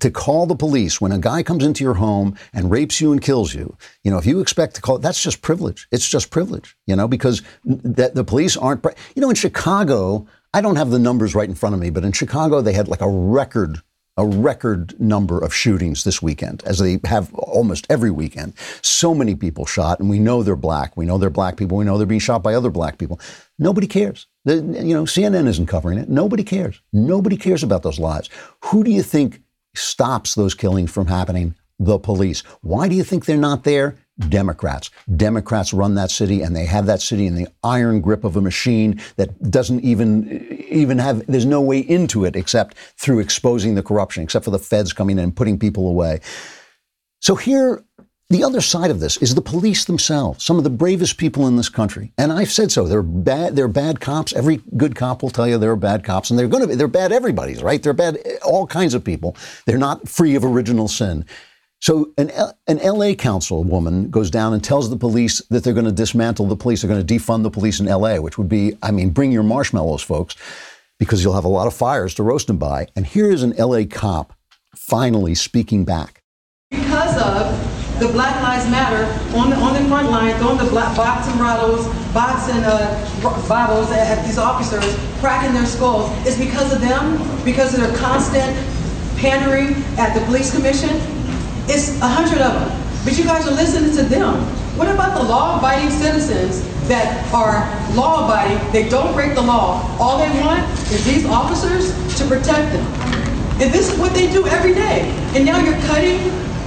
[0.00, 3.22] to call the police when a guy comes into your home and rapes you and
[3.22, 5.88] kills you, you know, if you expect to call, that's just privilege.
[5.90, 10.60] It's just privilege, you know, because the, the police aren't, you know, in Chicago, I
[10.60, 13.00] don't have the numbers right in front of me, but in Chicago, they had like
[13.00, 13.80] a record
[14.18, 18.52] a record number of shootings this weekend, as they have almost every weekend.
[18.82, 20.96] So many people shot, and we know they're black.
[20.96, 21.78] We know they're black people.
[21.78, 23.20] We know they're being shot by other black people.
[23.60, 24.26] Nobody cares.
[24.44, 26.08] The, you know, CNN isn't covering it.
[26.08, 26.80] Nobody cares.
[26.92, 28.28] Nobody cares about those lives.
[28.66, 29.40] Who do you think
[29.76, 31.54] stops those killings from happening?
[31.78, 32.40] The police.
[32.60, 33.96] Why do you think they're not there?
[34.28, 34.90] Democrats.
[35.16, 38.40] Democrats run that city and they have that city in the iron grip of a
[38.40, 43.82] machine that doesn't even even have there's no way into it except through exposing the
[43.82, 46.20] corruption, except for the feds coming in and putting people away.
[47.20, 47.84] So here
[48.30, 51.56] the other side of this is the police themselves, some of the bravest people in
[51.56, 52.12] this country.
[52.18, 52.86] And I've said so.
[52.86, 54.34] They're bad, they're bad cops.
[54.34, 56.88] Every good cop will tell you they're bad cops, and they're going to be, they're
[56.88, 57.82] bad everybody's, right?
[57.82, 59.34] They're bad all kinds of people.
[59.64, 61.24] They're not free of original sin.
[61.80, 62.30] So an,
[62.66, 66.56] an LA councilwoman goes down and tells the police that they're going to dismantle the
[66.56, 69.30] police, they're going to defund the police in LA, which would be, I mean, bring
[69.30, 70.34] your marshmallows, folks,
[70.98, 72.88] because you'll have a lot of fires to roast them by.
[72.96, 74.32] And here is an LA cop
[74.74, 76.22] finally speaking back.
[76.70, 79.04] Because of the Black Lives Matter
[79.36, 84.18] on the, on the front line, throwing the black boxing bottles, boxing uh, bottles at,
[84.18, 84.84] at these officers,
[85.20, 88.54] cracking their skulls, is because of them, because of their constant
[89.16, 90.90] pandering at the police commission,
[91.68, 93.04] it's a hundred of them.
[93.04, 94.34] But you guys are listening to them.
[94.76, 99.84] What about the law-abiding citizens that are law-abiding, they don't break the law.
[100.00, 102.86] All they want is these officers to protect them.
[103.60, 105.10] And this is what they do every day.
[105.34, 106.18] And now you're cutting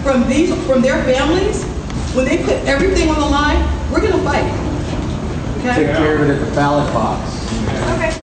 [0.04, 1.64] from these, from their families.
[2.14, 3.62] When they put everything on the line,
[3.92, 4.46] we're gonna fight.
[5.60, 5.86] Okay?
[5.86, 7.48] Take care of it at the ballot box.
[7.96, 8.21] Okay.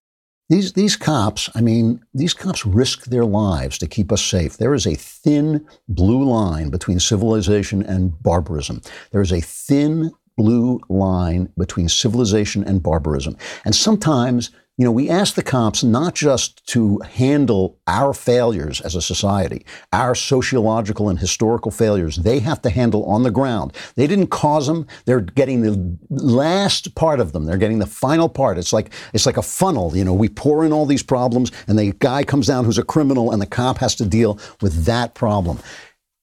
[0.49, 4.57] These, these cops, I mean, these cops risk their lives to keep us safe.
[4.57, 8.81] There is a thin blue line between civilization and barbarism.
[9.11, 13.37] There is a thin blue line between civilization and barbarism.
[13.63, 18.95] And sometimes you know, we ask the cops not just to handle our failures as
[18.95, 22.15] a society, our sociological and historical failures.
[22.15, 23.73] They have to handle on the ground.
[23.95, 24.87] They didn't cause them.
[25.03, 27.43] They're getting the last part of them.
[27.43, 28.57] They're getting the final part.
[28.57, 29.97] It's like it's like a funnel.
[29.97, 32.83] You know, we pour in all these problems, and the guy comes down who's a
[32.83, 35.59] criminal, and the cop has to deal with that problem.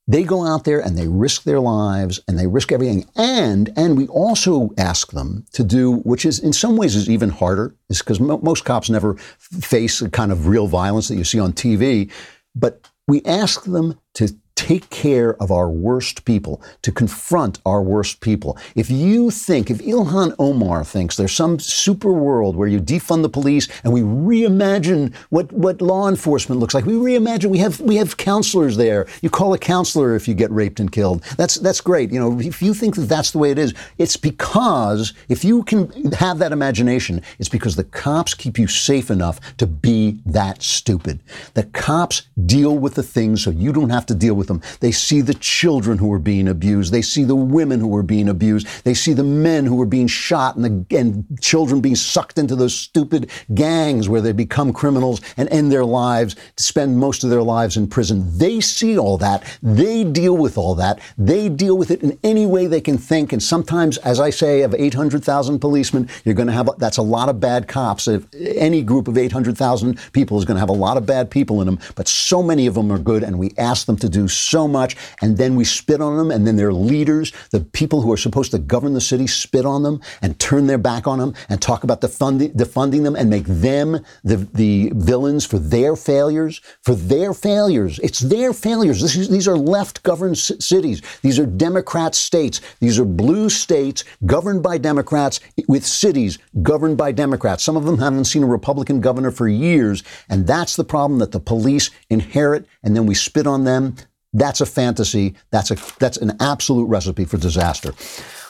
[0.08, 3.06] They go out there and they risk their lives and they risk everything.
[3.16, 7.30] And and we also ask them to do, which is in some ways is even
[7.30, 11.24] harder, is because mo- most cops never face the kind of real violence that you
[11.24, 12.10] see on TV.
[12.54, 18.20] But we ask them to take care of our worst people, to confront our worst
[18.20, 18.58] people.
[18.74, 23.28] If you think, if Ilhan Omar thinks there's some super world where you defund the
[23.28, 27.96] police and we reimagine what, what law enforcement looks like, we reimagine, we have, we
[27.96, 29.06] have counselors there.
[29.20, 31.22] You call a counselor if you get raped and killed.
[31.36, 32.10] That's, that's great.
[32.10, 35.62] You know, if you think that that's the way it is, it's because if you
[35.64, 40.62] can have that imagination, it's because the cops keep you safe enough to be that
[40.62, 41.20] stupid.
[41.52, 44.62] The cops deal with the things so you don't have to deal with them.
[44.80, 46.92] They see the children who are being abused.
[46.92, 48.66] They see the women who are being abused.
[48.84, 52.56] They see the men who are being shot and, the, and children being sucked into
[52.56, 57.42] those stupid gangs where they become criminals and end their lives spend most of their
[57.42, 58.38] lives in prison.
[58.38, 59.44] They see all that.
[59.62, 61.00] They deal with all that.
[61.18, 63.32] They deal with it in any way they can think.
[63.32, 67.28] And sometimes, as I say, of 800,000 policemen, you're going to have, that's a lot
[67.28, 68.08] of bad cops.
[68.08, 71.60] If any group of 800,000 people is going to have a lot of bad people
[71.60, 74.28] in them, but so many of them are good and we ask them to do
[74.36, 78.12] so much and then we spit on them and then their leaders, the people who
[78.12, 81.34] are supposed to govern the city, spit on them and turn their back on them
[81.48, 86.60] and talk about defunding, defunding them and make them the, the villains for their failures,
[86.82, 87.98] for their failures.
[88.02, 89.02] It's their failures.
[89.02, 91.02] Is, these are left governed c- cities.
[91.22, 92.60] These are Democrat states.
[92.80, 97.64] These are blue states governed by Democrats with cities governed by Democrats.
[97.64, 100.02] Some of them haven't seen a Republican governor for years.
[100.28, 103.96] And that's the problem that the police inherit and then we spit on them.
[104.32, 105.34] That's a fantasy.
[105.50, 107.94] That's a that's an absolute recipe for disaster.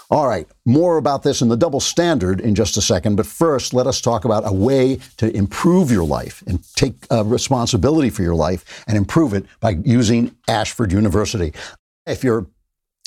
[0.09, 3.17] All right, more about this in the double standard in just a second.
[3.17, 7.25] But first, let us talk about a way to improve your life and take uh,
[7.25, 11.53] responsibility for your life and improve it by using Ashford University.
[12.07, 12.47] If you're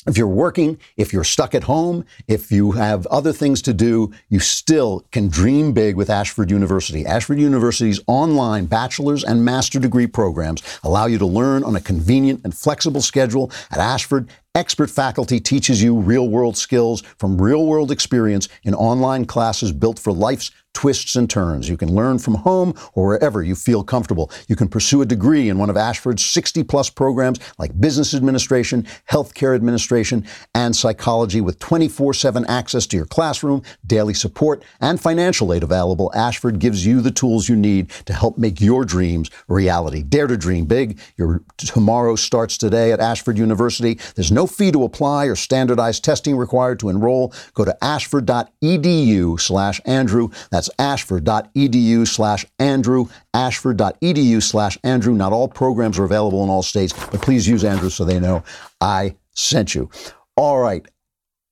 [0.06, 4.10] if you're working, if you're stuck at home, if you have other things to do,
[4.30, 7.04] you still can dream big with Ashford University.
[7.04, 12.40] Ashford University's online bachelor's and master degree programs allow you to learn on a convenient
[12.44, 14.30] and flexible schedule at Ashford.
[14.56, 19.96] Expert faculty teaches you real world skills from real world experience in online classes built
[19.96, 21.68] for life's twists and turns.
[21.68, 24.30] You can learn from home or wherever you feel comfortable.
[24.48, 28.86] You can pursue a degree in one of Ashford's 60 plus programs like business administration,
[29.10, 35.52] healthcare administration, and psychology with 24 7 access to your classroom, daily support, and financial
[35.52, 36.10] aid available.
[36.14, 40.02] Ashford gives you the tools you need to help make your dreams reality.
[40.02, 41.00] Dare to dream big.
[41.16, 43.98] Your tomorrow starts today at Ashford University.
[44.14, 47.32] There's no fee to apply or standardized testing required to enroll.
[47.54, 50.28] Go to ashford.edu slash Andrew.
[50.50, 55.14] That's ashford.edu slash Andrew, ashford.edu slash Andrew.
[55.14, 58.42] Not all programs are available in all states, but please use Andrew so they know
[58.80, 59.90] I sent you.
[60.36, 60.86] All right.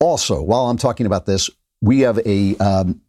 [0.01, 3.01] Also, while I'm talking about this, we have a um,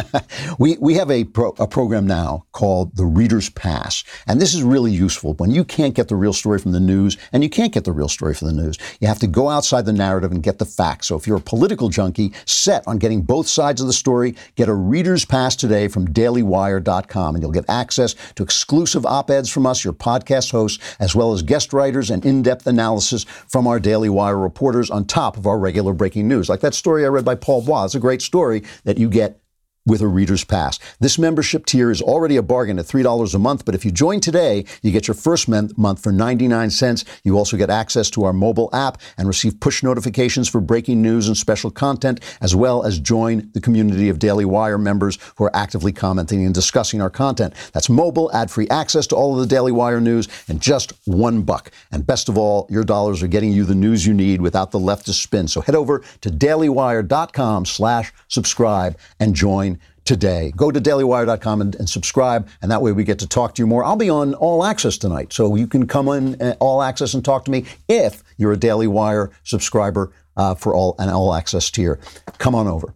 [0.58, 4.04] we, we have a, pro, a program now called the Reader's Pass.
[4.26, 7.16] And this is really useful when you can't get the real story from the news,
[7.32, 8.78] and you can't get the real story from the news.
[9.00, 11.08] You have to go outside the narrative and get the facts.
[11.08, 14.68] So if you're a political junkie set on getting both sides of the story, get
[14.68, 19.66] a Reader's Pass today from dailywire.com, and you'll get access to exclusive op eds from
[19.66, 23.78] us, your podcast hosts, as well as guest writers and in depth analysis from our
[23.78, 26.48] Daily Wire reporters on top of our regular breaking news.
[26.48, 27.84] Like that story I read by Paul Bois.
[27.84, 29.41] It's a great story that you get
[29.84, 30.78] with a reader's pass.
[31.00, 34.20] This membership tier is already a bargain at $3 a month, but if you join
[34.20, 37.04] today, you get your first month for 99 cents.
[37.24, 41.26] You also get access to our mobile app and receive push notifications for breaking news
[41.26, 45.56] and special content, as well as join the community of Daily Wire members who are
[45.56, 47.54] actively commenting and discussing our content.
[47.72, 51.70] That's mobile, ad-free access to all of the Daily Wire news and just one buck.
[51.90, 54.78] And best of all, your dollars are getting you the news you need without the
[54.78, 55.48] leftist spin.
[55.48, 59.71] So head over to dailywire.com slash subscribe and join
[60.12, 60.52] today.
[60.54, 63.66] Go to dailywire.com and, and, subscribe, and that way we get to talk to you
[63.66, 63.82] more.
[63.82, 67.24] I'll be on All Access tonight, so you can come in uh, All Access and
[67.24, 71.70] talk to me if you're a Daily Wire subscriber uh, for all an All Access
[71.70, 71.98] tier.
[72.36, 72.94] Come on over.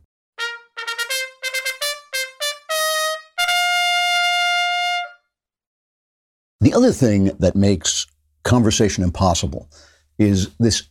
[6.61, 8.07] The other thing that makes
[8.45, 9.71] conversation impossible
[10.19, 10.83] is this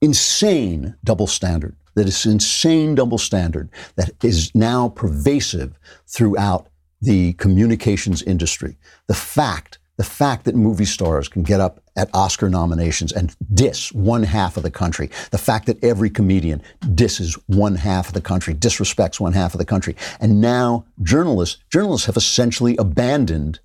[0.00, 6.68] insane double standard that is an insane double standard that is now pervasive throughout
[7.00, 8.76] the communications industry.
[9.06, 13.92] The fact, the fact that movie stars can get up at Oscar nominations and diss
[13.92, 15.10] one half of the country.
[15.32, 16.62] The fact that every comedian
[16.94, 19.96] disses one half of the country, disrespects one half of the country.
[20.20, 23.58] And now journalists, journalists have essentially abandoned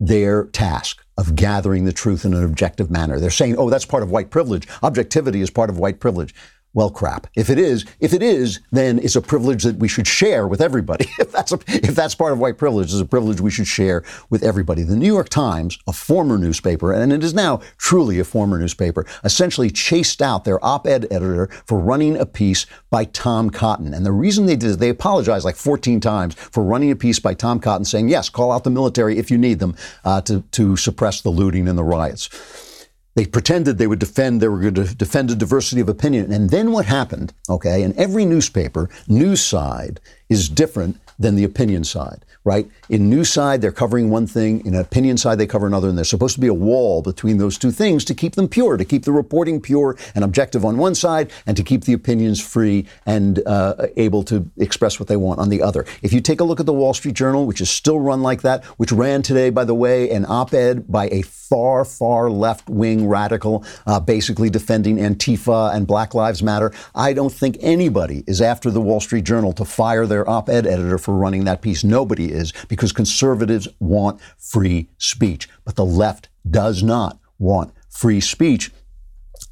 [0.00, 3.20] their task of gathering the truth in an objective manner.
[3.20, 4.66] They're saying, oh, that's part of white privilege.
[4.82, 6.34] Objectivity is part of white privilege.
[6.74, 7.26] Well, crap.
[7.34, 10.62] If it is, if it is, then it's a privilege that we should share with
[10.62, 11.06] everybody.
[11.18, 14.02] if that's a, if that's part of white privilege, it's a privilege we should share
[14.30, 14.82] with everybody.
[14.82, 19.04] The New York Times, a former newspaper, and it is now truly a former newspaper,
[19.22, 23.92] essentially chased out their op-ed editor for running a piece by Tom Cotton.
[23.92, 27.18] And the reason they did is they apologized like 14 times for running a piece
[27.18, 30.42] by Tom Cotton saying, yes, call out the military if you need them uh, to
[30.52, 32.71] to suppress the looting and the riots.
[33.14, 36.32] They pretended they would defend, they were going to defend a diversity of opinion.
[36.32, 40.00] And then what happened, okay, in every newspaper, news side
[40.32, 42.66] is different than the opinion side, right?
[42.88, 44.64] In news side, they're covering one thing.
[44.66, 45.88] In opinion side, they cover another.
[45.88, 48.76] And there's supposed to be a wall between those two things to keep them pure,
[48.76, 52.40] to keep the reporting pure and objective on one side, and to keep the opinions
[52.40, 55.84] free and uh, able to express what they want on the other.
[56.02, 58.42] If you take a look at the Wall Street Journal, which is still run like
[58.42, 63.64] that, which ran today, by the way, an op-ed by a far, far left-wing radical,
[63.86, 66.72] uh, basically defending Antifa and Black Lives Matter.
[66.94, 70.98] I don't think anybody is after the Wall Street Journal to fire their op-ed editor
[70.98, 71.84] for running that piece.
[71.84, 78.70] Nobody is because conservatives want free speech, but the left does not want free speech.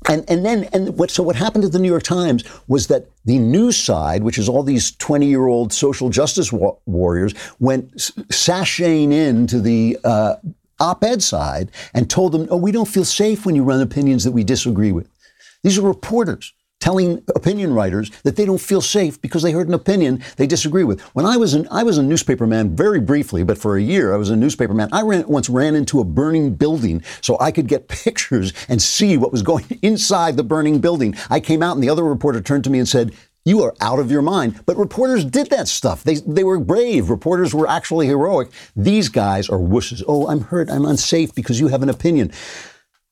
[0.09, 3.07] And, and then, and what, so what happened at the New York Times was that
[3.27, 7.95] the news side, which is all these 20 year old social justice wa- warriors, went
[7.97, 10.37] sashaying in to the, uh,
[10.81, 14.33] op-ed side and told them, oh, we don't feel safe when you run opinions that
[14.33, 15.09] we disagree with.
[15.63, 19.75] These are reporters telling opinion writers that they don't feel safe because they heard an
[19.75, 21.01] opinion they disagree with.
[21.15, 24.13] When I was an, I was a newspaper man very briefly, but for a year
[24.13, 24.89] I was a newspaper man.
[24.91, 29.17] I ran, once ran into a burning building so I could get pictures and see
[29.17, 31.15] what was going inside the burning building.
[31.29, 33.13] I came out and the other reporter turned to me and said,
[33.45, 34.61] you are out of your mind.
[34.67, 36.05] But reporters did that stuff.
[36.05, 37.09] They, they were brave.
[37.09, 38.51] Reporters were actually heroic.
[38.77, 40.03] These guys are wusses.
[40.07, 40.71] Oh, I'm hurt.
[40.71, 42.33] I'm unsafe because you have an opinion.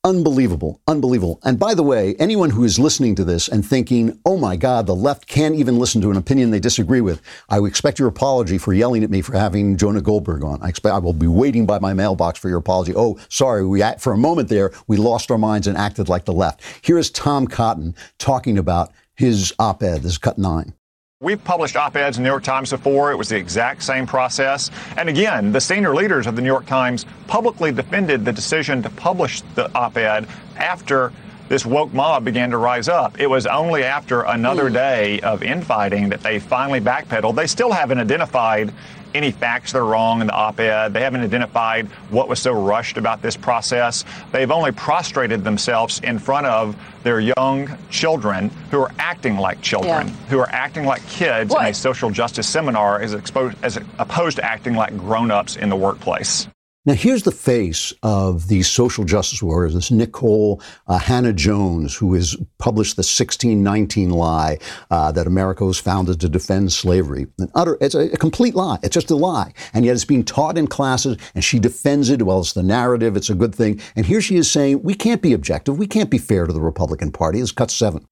[0.05, 1.41] Unbelievable, unbelievable.
[1.43, 4.87] And by the way, anyone who is listening to this and thinking, oh my God,
[4.87, 8.57] the left can't even listen to an opinion they disagree with, I expect your apology
[8.57, 10.61] for yelling at me for having Jonah Goldberg on.
[10.61, 12.93] I expect I will be waiting by my mailbox for your apology.
[12.95, 16.31] Oh, sorry, we for a moment there, we lost our minds and acted like the
[16.31, 16.61] left.
[16.81, 20.03] Here is Tom Cotton talking about his op ed.
[20.03, 20.73] This is cut nine.
[21.21, 23.11] We've published op eds in the New York Times before.
[23.11, 24.71] It was the exact same process.
[24.95, 28.89] And again, the senior leaders of the New York Times publicly defended the decision to
[28.91, 31.11] publish the op ed after
[31.49, 33.19] this woke mob began to rise up.
[33.19, 34.75] It was only after another hmm.
[34.75, 37.35] day of infighting that they finally backpedaled.
[37.35, 38.71] They still haven't identified
[39.13, 40.93] any facts that are wrong in the op-ed.
[40.93, 44.05] They haven't identified what was so rushed about this process.
[44.31, 50.07] They've only prostrated themselves in front of their young children who are acting like children,
[50.07, 50.13] Yeah.
[50.29, 54.45] who are acting like kids in a social justice seminar as, exposed, as opposed to
[54.45, 56.47] acting like grown-ups in the workplace.
[56.85, 59.73] Now, here's the face of the social justice warriors.
[59.73, 64.59] This Nikole uh, Hannah Jones, who has published the 1619 lie
[64.89, 67.27] uh, that America was founded to defend slavery.
[67.37, 68.79] An utter, it's a, a complete lie.
[68.81, 69.51] It's just a lie.
[69.73, 72.21] And yet it's being taught in classes, and she defends it.
[72.21, 73.17] Well, it's the narrative.
[73.17, 73.81] It's a good thing.
[73.97, 75.77] And here she is saying, we can't be objective.
[75.77, 77.41] We can't be fair to the Republican Party.
[77.41, 78.07] It's cut seven.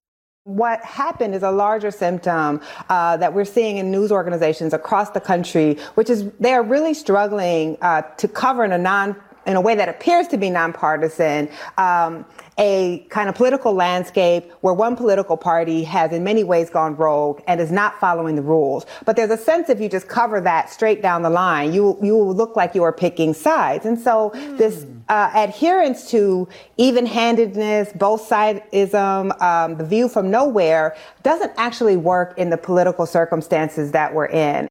[0.48, 5.20] What happened is a larger symptom uh, that we're seeing in news organizations across the
[5.20, 9.14] country, which is they are really struggling uh, to cover in a non
[9.48, 12.24] in a way that appears to be nonpartisan, um,
[12.58, 17.40] a kind of political landscape where one political party has in many ways gone rogue
[17.46, 18.84] and is not following the rules.
[19.06, 22.14] But there's a sense if you just cover that straight down the line, you you
[22.16, 23.86] will look like you are picking sides.
[23.86, 31.52] And so this uh, adherence to even-handedness, both sideism, um, the view from nowhere doesn't
[31.56, 34.68] actually work in the political circumstances that we're in.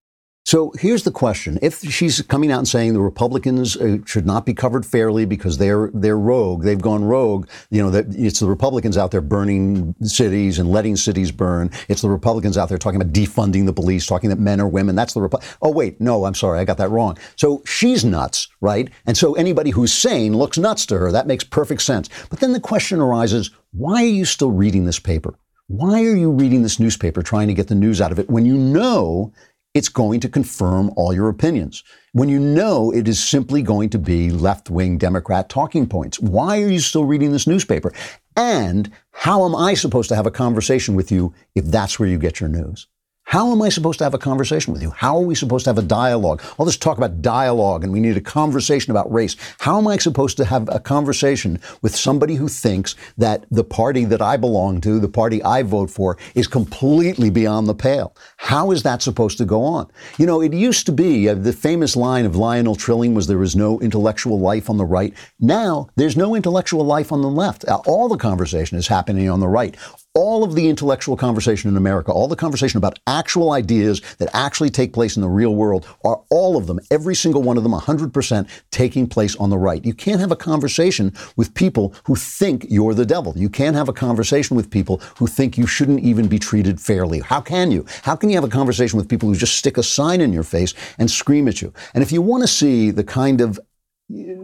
[0.48, 4.45] So here's the question: If she's coming out and saying the Republicans uh, should not
[4.45, 7.50] be covered fairly because they're they're rogue, they've gone rogue.
[7.70, 11.70] You know, it's the Republicans out there burning cities and letting cities burn.
[11.89, 14.95] It's the Republicans out there talking about defunding the police, talking that men are women.
[14.95, 17.18] That's the Repu- Oh wait, no, I'm sorry, I got that wrong.
[17.36, 18.89] So she's nuts, right?
[19.06, 21.12] And so anybody who's sane looks nuts to her.
[21.12, 22.08] That makes perfect sense.
[22.30, 25.38] But then the question arises: Why are you still reading this paper?
[25.70, 28.45] Why are you reading this newspaper trying to get the news out of it when
[28.45, 29.34] you know
[29.78, 31.84] it's going to confirm all your opinions.
[32.13, 36.63] When you know it is simply going to be left wing Democrat talking points, why
[36.63, 37.93] are you still reading this newspaper?
[38.36, 42.17] And how am I supposed to have a conversation with you if that's where you
[42.17, 42.88] get your news?
[43.30, 44.91] How am I supposed to have a conversation with you?
[44.91, 46.41] How are we supposed to have a dialogue?
[46.57, 49.36] All this talk about dialogue and we need a conversation about race.
[49.59, 54.05] How am I supposed to have a conversation with somebody who thinks that the party
[54.05, 58.15] that I belong to, the party I vote for, is completely beyond the pale?
[58.38, 59.91] How is that supposed to go on?
[60.17, 63.38] You know, it used to be uh, the famous line of Lionel Trilling was there
[63.38, 65.13] was no intellectual life on the right.
[65.38, 67.65] Now there's no intellectual life on the left.
[67.67, 69.75] Uh, All the conversation is happening on the right
[70.18, 74.72] all of the intellectual conversation in America, all the conversation about actual ideas that actually
[74.72, 77.72] take place in the real world, are all of them, every single one of them,
[77.72, 79.86] 100% taking place on the right.
[79.86, 83.32] You can't have a conversation with people who think you're the devil.
[83.36, 87.20] You can't have a conversation with people who think you shouldn't even be treated fairly.
[87.20, 87.86] How can you?
[88.01, 90.41] How can you have a conversation with people who just stick a sign in your
[90.41, 91.72] face and scream at you?
[91.93, 93.59] And if you want to see the kind of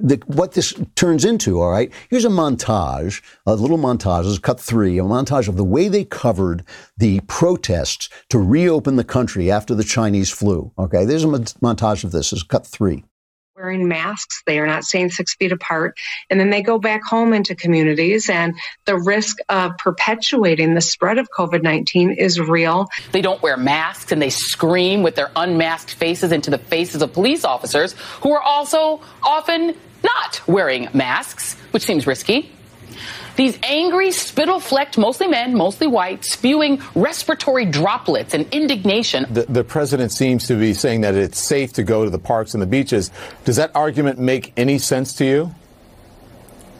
[0.01, 4.59] the, what this turns into, all right, here's a montage, a little montage, is cut
[4.59, 6.63] three, a montage of the way they covered
[6.97, 10.71] the protests to reopen the country after the Chinese flu.
[10.79, 13.03] Okay, there's a montage of this, this is cut three
[13.55, 14.41] wearing masks.
[14.47, 15.95] They are not staying six feet apart.
[16.29, 21.19] And then they go back home into communities, and the risk of perpetuating the spread
[21.19, 22.89] of COVID 19 is real.
[23.11, 27.13] They don't wear masks and they scream with their unmasked faces into the faces of
[27.13, 32.51] police officers who are also often not wearing masks, which seems risky.
[33.35, 39.25] These angry, spittle flecked, mostly men, mostly white, spewing respiratory droplets and indignation.
[39.29, 42.53] The, the president seems to be saying that it's safe to go to the parks
[42.53, 43.11] and the beaches.
[43.45, 45.55] Does that argument make any sense to you?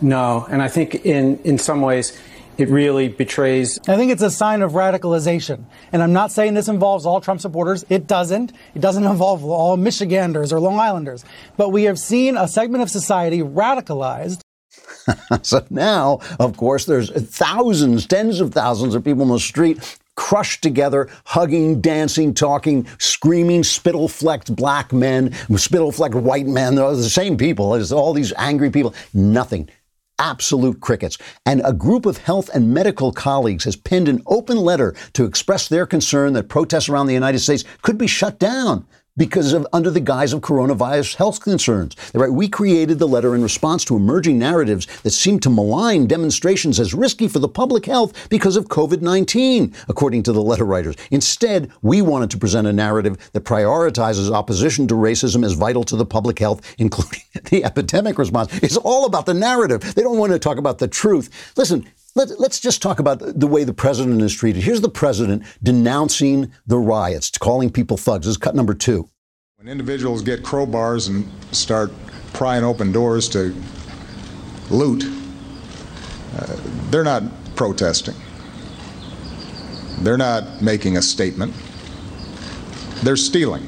[0.02, 0.46] No.
[0.50, 2.18] And I think in, in some ways,
[2.58, 3.80] it really betrays.
[3.88, 5.64] I think it's a sign of radicalization.
[5.92, 7.84] And I'm not saying this involves all Trump supporters.
[7.90, 8.54] It doesn't.
[8.76, 11.26] It doesn't involve all Michiganders or Long Islanders.
[11.58, 14.42] But we have seen a segment of society radicalized
[15.42, 20.62] so now, of course, there's thousands, tens of thousands of people in the street crushed
[20.62, 26.76] together, hugging, dancing, talking, screaming, spittle flecked black men, spittle flecked white men.
[26.76, 27.72] They're the same people.
[27.72, 28.94] There's all these angry people.
[29.14, 29.70] Nothing.
[30.20, 31.18] Absolute crickets.
[31.46, 35.68] And a group of health and medical colleagues has penned an open letter to express
[35.68, 38.86] their concern that protests around the United States could be shut down
[39.18, 41.96] because of under the guise of coronavirus health concerns.
[42.14, 42.32] Right?
[42.32, 46.94] We created the letter in response to emerging narratives that seem to malign demonstrations as
[46.94, 50.96] risky for the public health because of COVID-19, according to the letter writers.
[51.12, 55.96] Instead, we wanted to present a narrative that prioritizes opposition to racism as vital to
[55.96, 58.52] the public health, including the epidemic response.
[58.64, 59.94] It's all about the narrative.
[59.96, 61.54] They don't want to talk about the truth.
[61.56, 61.86] Listen,
[62.16, 64.64] let, us just talk about the way the president is treated.
[64.64, 68.26] Here's the president denouncing the riots, calling people thugs.
[68.26, 69.10] This is cut number two.
[69.58, 71.92] When individuals get crowbars and start
[72.34, 73.56] prying open doors to
[74.70, 75.04] loot,
[76.38, 76.60] uh,
[76.90, 77.24] they're not
[77.56, 78.16] protesting.
[80.00, 81.54] They're not making a statement.
[83.04, 83.68] They're stealing.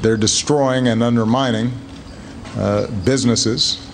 [0.00, 1.72] They're destroying and undermining
[2.56, 3.90] uh, businesses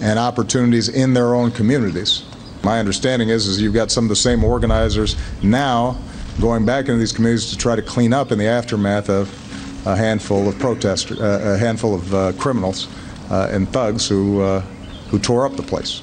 [0.00, 2.24] and opportunities in their own communities.
[2.62, 5.96] My understanding is, is you've got some of the same organizers now
[6.40, 9.28] going back into these communities to try to clean up in the aftermath of
[9.86, 12.88] a handful of protesters, uh, a handful of uh, criminals
[13.30, 14.60] uh, and thugs who uh,
[15.10, 16.02] who tore up the place.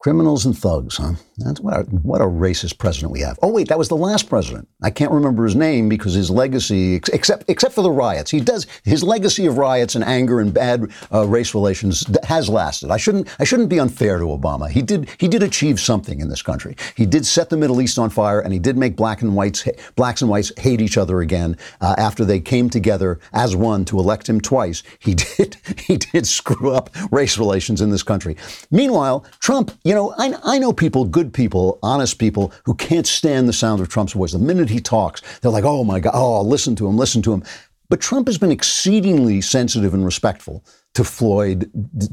[0.00, 1.14] Criminals and thugs, huh?
[1.38, 3.36] That's what a, what a racist president we have.
[3.42, 4.68] Oh wait, that was the last president.
[4.80, 8.68] I can't remember his name because his legacy, except except for the riots, he does
[8.84, 12.92] his legacy of riots and anger and bad uh, race relations has lasted.
[12.92, 14.70] I shouldn't I shouldn't be unfair to Obama.
[14.70, 16.76] He did he did achieve something in this country.
[16.96, 19.66] He did set the Middle East on fire, and he did make black and whites
[19.96, 23.98] blacks and whites hate each other again uh, after they came together as one to
[23.98, 24.84] elect him twice.
[25.00, 28.36] He did he did screw up race relations in this country.
[28.70, 33.48] Meanwhile, Trump you know, I, I know people, good people, honest people, who can't stand
[33.48, 34.32] the sound of Trump's voice.
[34.32, 37.32] The minute he talks, they're like, oh my God, oh, listen to him, listen to
[37.32, 37.42] him.
[37.88, 40.62] But Trump has been exceedingly sensitive and respectful
[40.98, 41.70] to Floyd,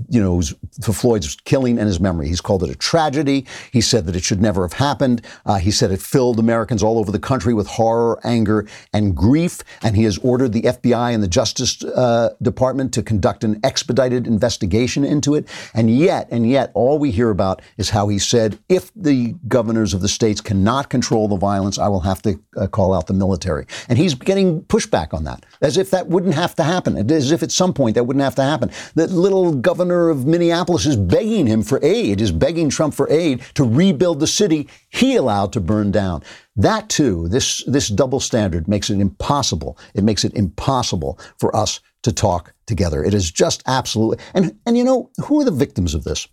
[0.09, 0.39] you know,
[0.83, 2.27] to Floyd's killing and his memory.
[2.27, 3.47] He's called it a tragedy.
[3.71, 5.23] He said that it should never have happened.
[5.43, 9.61] Uh, he said it filled Americans all over the country with horror, anger, and grief.
[9.81, 14.27] And he has ordered the FBI and the Justice uh, Department to conduct an expedited
[14.27, 15.49] investigation into it.
[15.73, 19.95] And yet, and yet, all we hear about is how he said, if the governors
[19.95, 23.15] of the states cannot control the violence, I will have to uh, call out the
[23.15, 23.65] military.
[23.89, 27.41] And he's getting pushback on that, as if that wouldn't have to happen, as if
[27.41, 28.69] at some point that wouldn't have to happen.
[28.95, 33.41] The little governor of Minneapolis is begging him for aid, is begging Trump for aid
[33.55, 36.23] to rebuild the city he allowed to burn down.
[36.55, 39.77] That too, this, this double standard makes it impossible.
[39.93, 43.03] It makes it impossible for us to talk together.
[43.03, 46.27] It is just absolutely, and, and you know, who are the victims of this?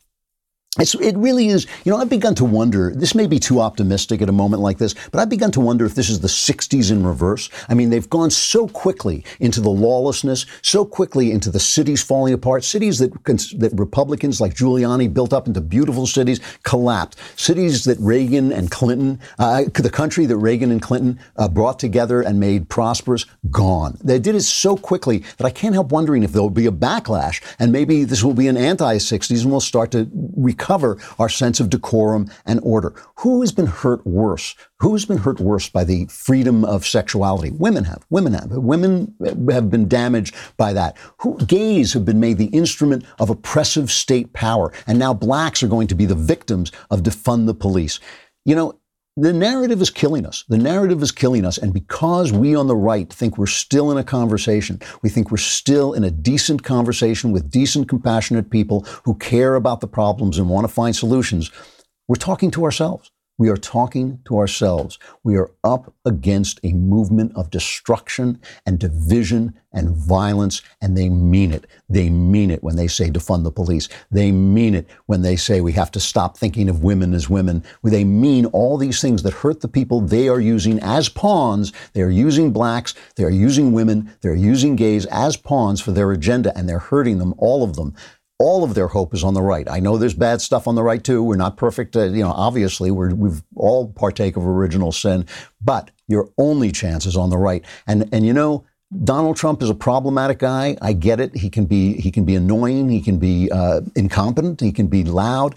[0.78, 1.66] It's, it really is.
[1.84, 4.78] You know, I've begun to wonder, this may be too optimistic at a moment like
[4.78, 7.50] this, but I've begun to wonder if this is the 60s in reverse.
[7.68, 12.32] I mean, they've gone so quickly into the lawlessness, so quickly into the cities falling
[12.32, 17.18] apart, cities that, that Republicans like Giuliani built up into beautiful cities collapsed.
[17.36, 22.22] Cities that Reagan and Clinton, uh, the country that Reagan and Clinton uh, brought together
[22.22, 23.98] and made prosperous, gone.
[24.02, 26.72] They did it so quickly that I can't help wondering if there will be a
[26.72, 30.96] backlash and maybe this will be an anti 60s and we'll start to recover recover
[31.18, 32.94] our sense of decorum and order.
[33.16, 34.54] Who has been hurt worse?
[34.78, 37.50] Who's been hurt worse by the freedom of sexuality?
[37.50, 38.06] Women have.
[38.10, 38.50] Women have.
[38.50, 39.12] Women
[39.50, 40.96] have been damaged by that.
[41.18, 45.68] Who, gays have been made the instrument of oppressive state power, and now blacks are
[45.68, 47.98] going to be the victims of defund the police.
[48.44, 48.78] You know,
[49.16, 50.44] the narrative is killing us.
[50.48, 51.58] The narrative is killing us.
[51.58, 55.36] And because we on the right think we're still in a conversation, we think we're
[55.36, 60.48] still in a decent conversation with decent, compassionate people who care about the problems and
[60.48, 61.50] want to find solutions,
[62.08, 63.11] we're talking to ourselves.
[63.38, 64.98] We are talking to ourselves.
[65.24, 71.50] We are up against a movement of destruction and division and violence, and they mean
[71.50, 71.66] it.
[71.88, 73.88] They mean it when they say defund the police.
[74.10, 77.64] They mean it when they say we have to stop thinking of women as women.
[77.82, 81.72] They mean all these things that hurt the people they are using as pawns.
[81.94, 86.12] They are using blacks, they are using women, they're using gays as pawns for their
[86.12, 87.94] agenda, and they're hurting them, all of them
[88.42, 89.70] all of their hope is on the right.
[89.70, 91.22] I know there's bad stuff on the right too.
[91.22, 91.94] We're not perfect.
[91.94, 95.26] Uh, you know, obviously we we've all partake of original sin,
[95.60, 97.64] but your only chance is on the right.
[97.86, 98.64] And and you know,
[99.04, 100.76] Donald Trump is a problematic guy.
[100.82, 101.36] I get it.
[101.36, 102.90] He can be he can be annoying.
[102.90, 104.60] He can be uh, incompetent.
[104.60, 105.54] He can be loud.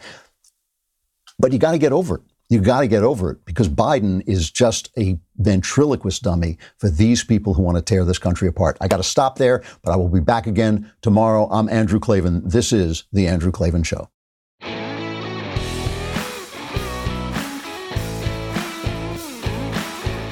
[1.39, 2.21] But you got to get over it.
[2.47, 7.23] You got to get over it because Biden is just a ventriloquist dummy for these
[7.23, 8.77] people who want to tear this country apart.
[8.79, 11.49] I got to stop there, but I will be back again tomorrow.
[11.49, 12.47] I'm Andrew Klavan.
[12.47, 14.09] This is The Andrew Klavan Show.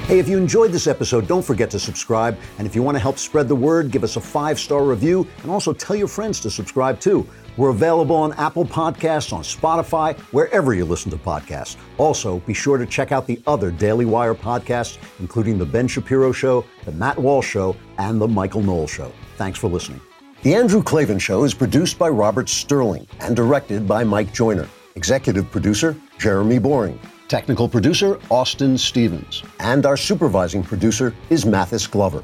[0.05, 2.37] Hey, if you enjoyed this episode, don't forget to subscribe.
[2.59, 5.27] And if you want to help spread the word, give us a five star review
[5.41, 7.27] and also tell your friends to subscribe too.
[7.55, 11.75] We're available on Apple Podcasts, on Spotify, wherever you listen to podcasts.
[11.97, 16.31] Also, be sure to check out the other Daily Wire podcasts, including The Ben Shapiro
[16.31, 19.11] Show, The Matt Walsh Show, and The Michael Knowles Show.
[19.37, 20.01] Thanks for listening.
[20.41, 24.67] The Andrew Klavan Show is produced by Robert Sterling and directed by Mike Joyner.
[24.95, 26.99] Executive producer, Jeremy Boring.
[27.27, 29.43] Technical producer, Austin Stevens.
[29.59, 32.23] And our supervising producer is Mathis Glover.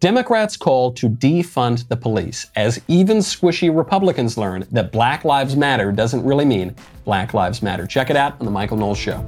[0.00, 5.92] Democrats call to defund the police as even squishy Republicans learn that Black Lives Matter
[5.92, 6.74] doesn't really mean
[7.04, 7.86] Black Lives Matter.
[7.86, 9.24] Check it out on The Michael Knowles Show.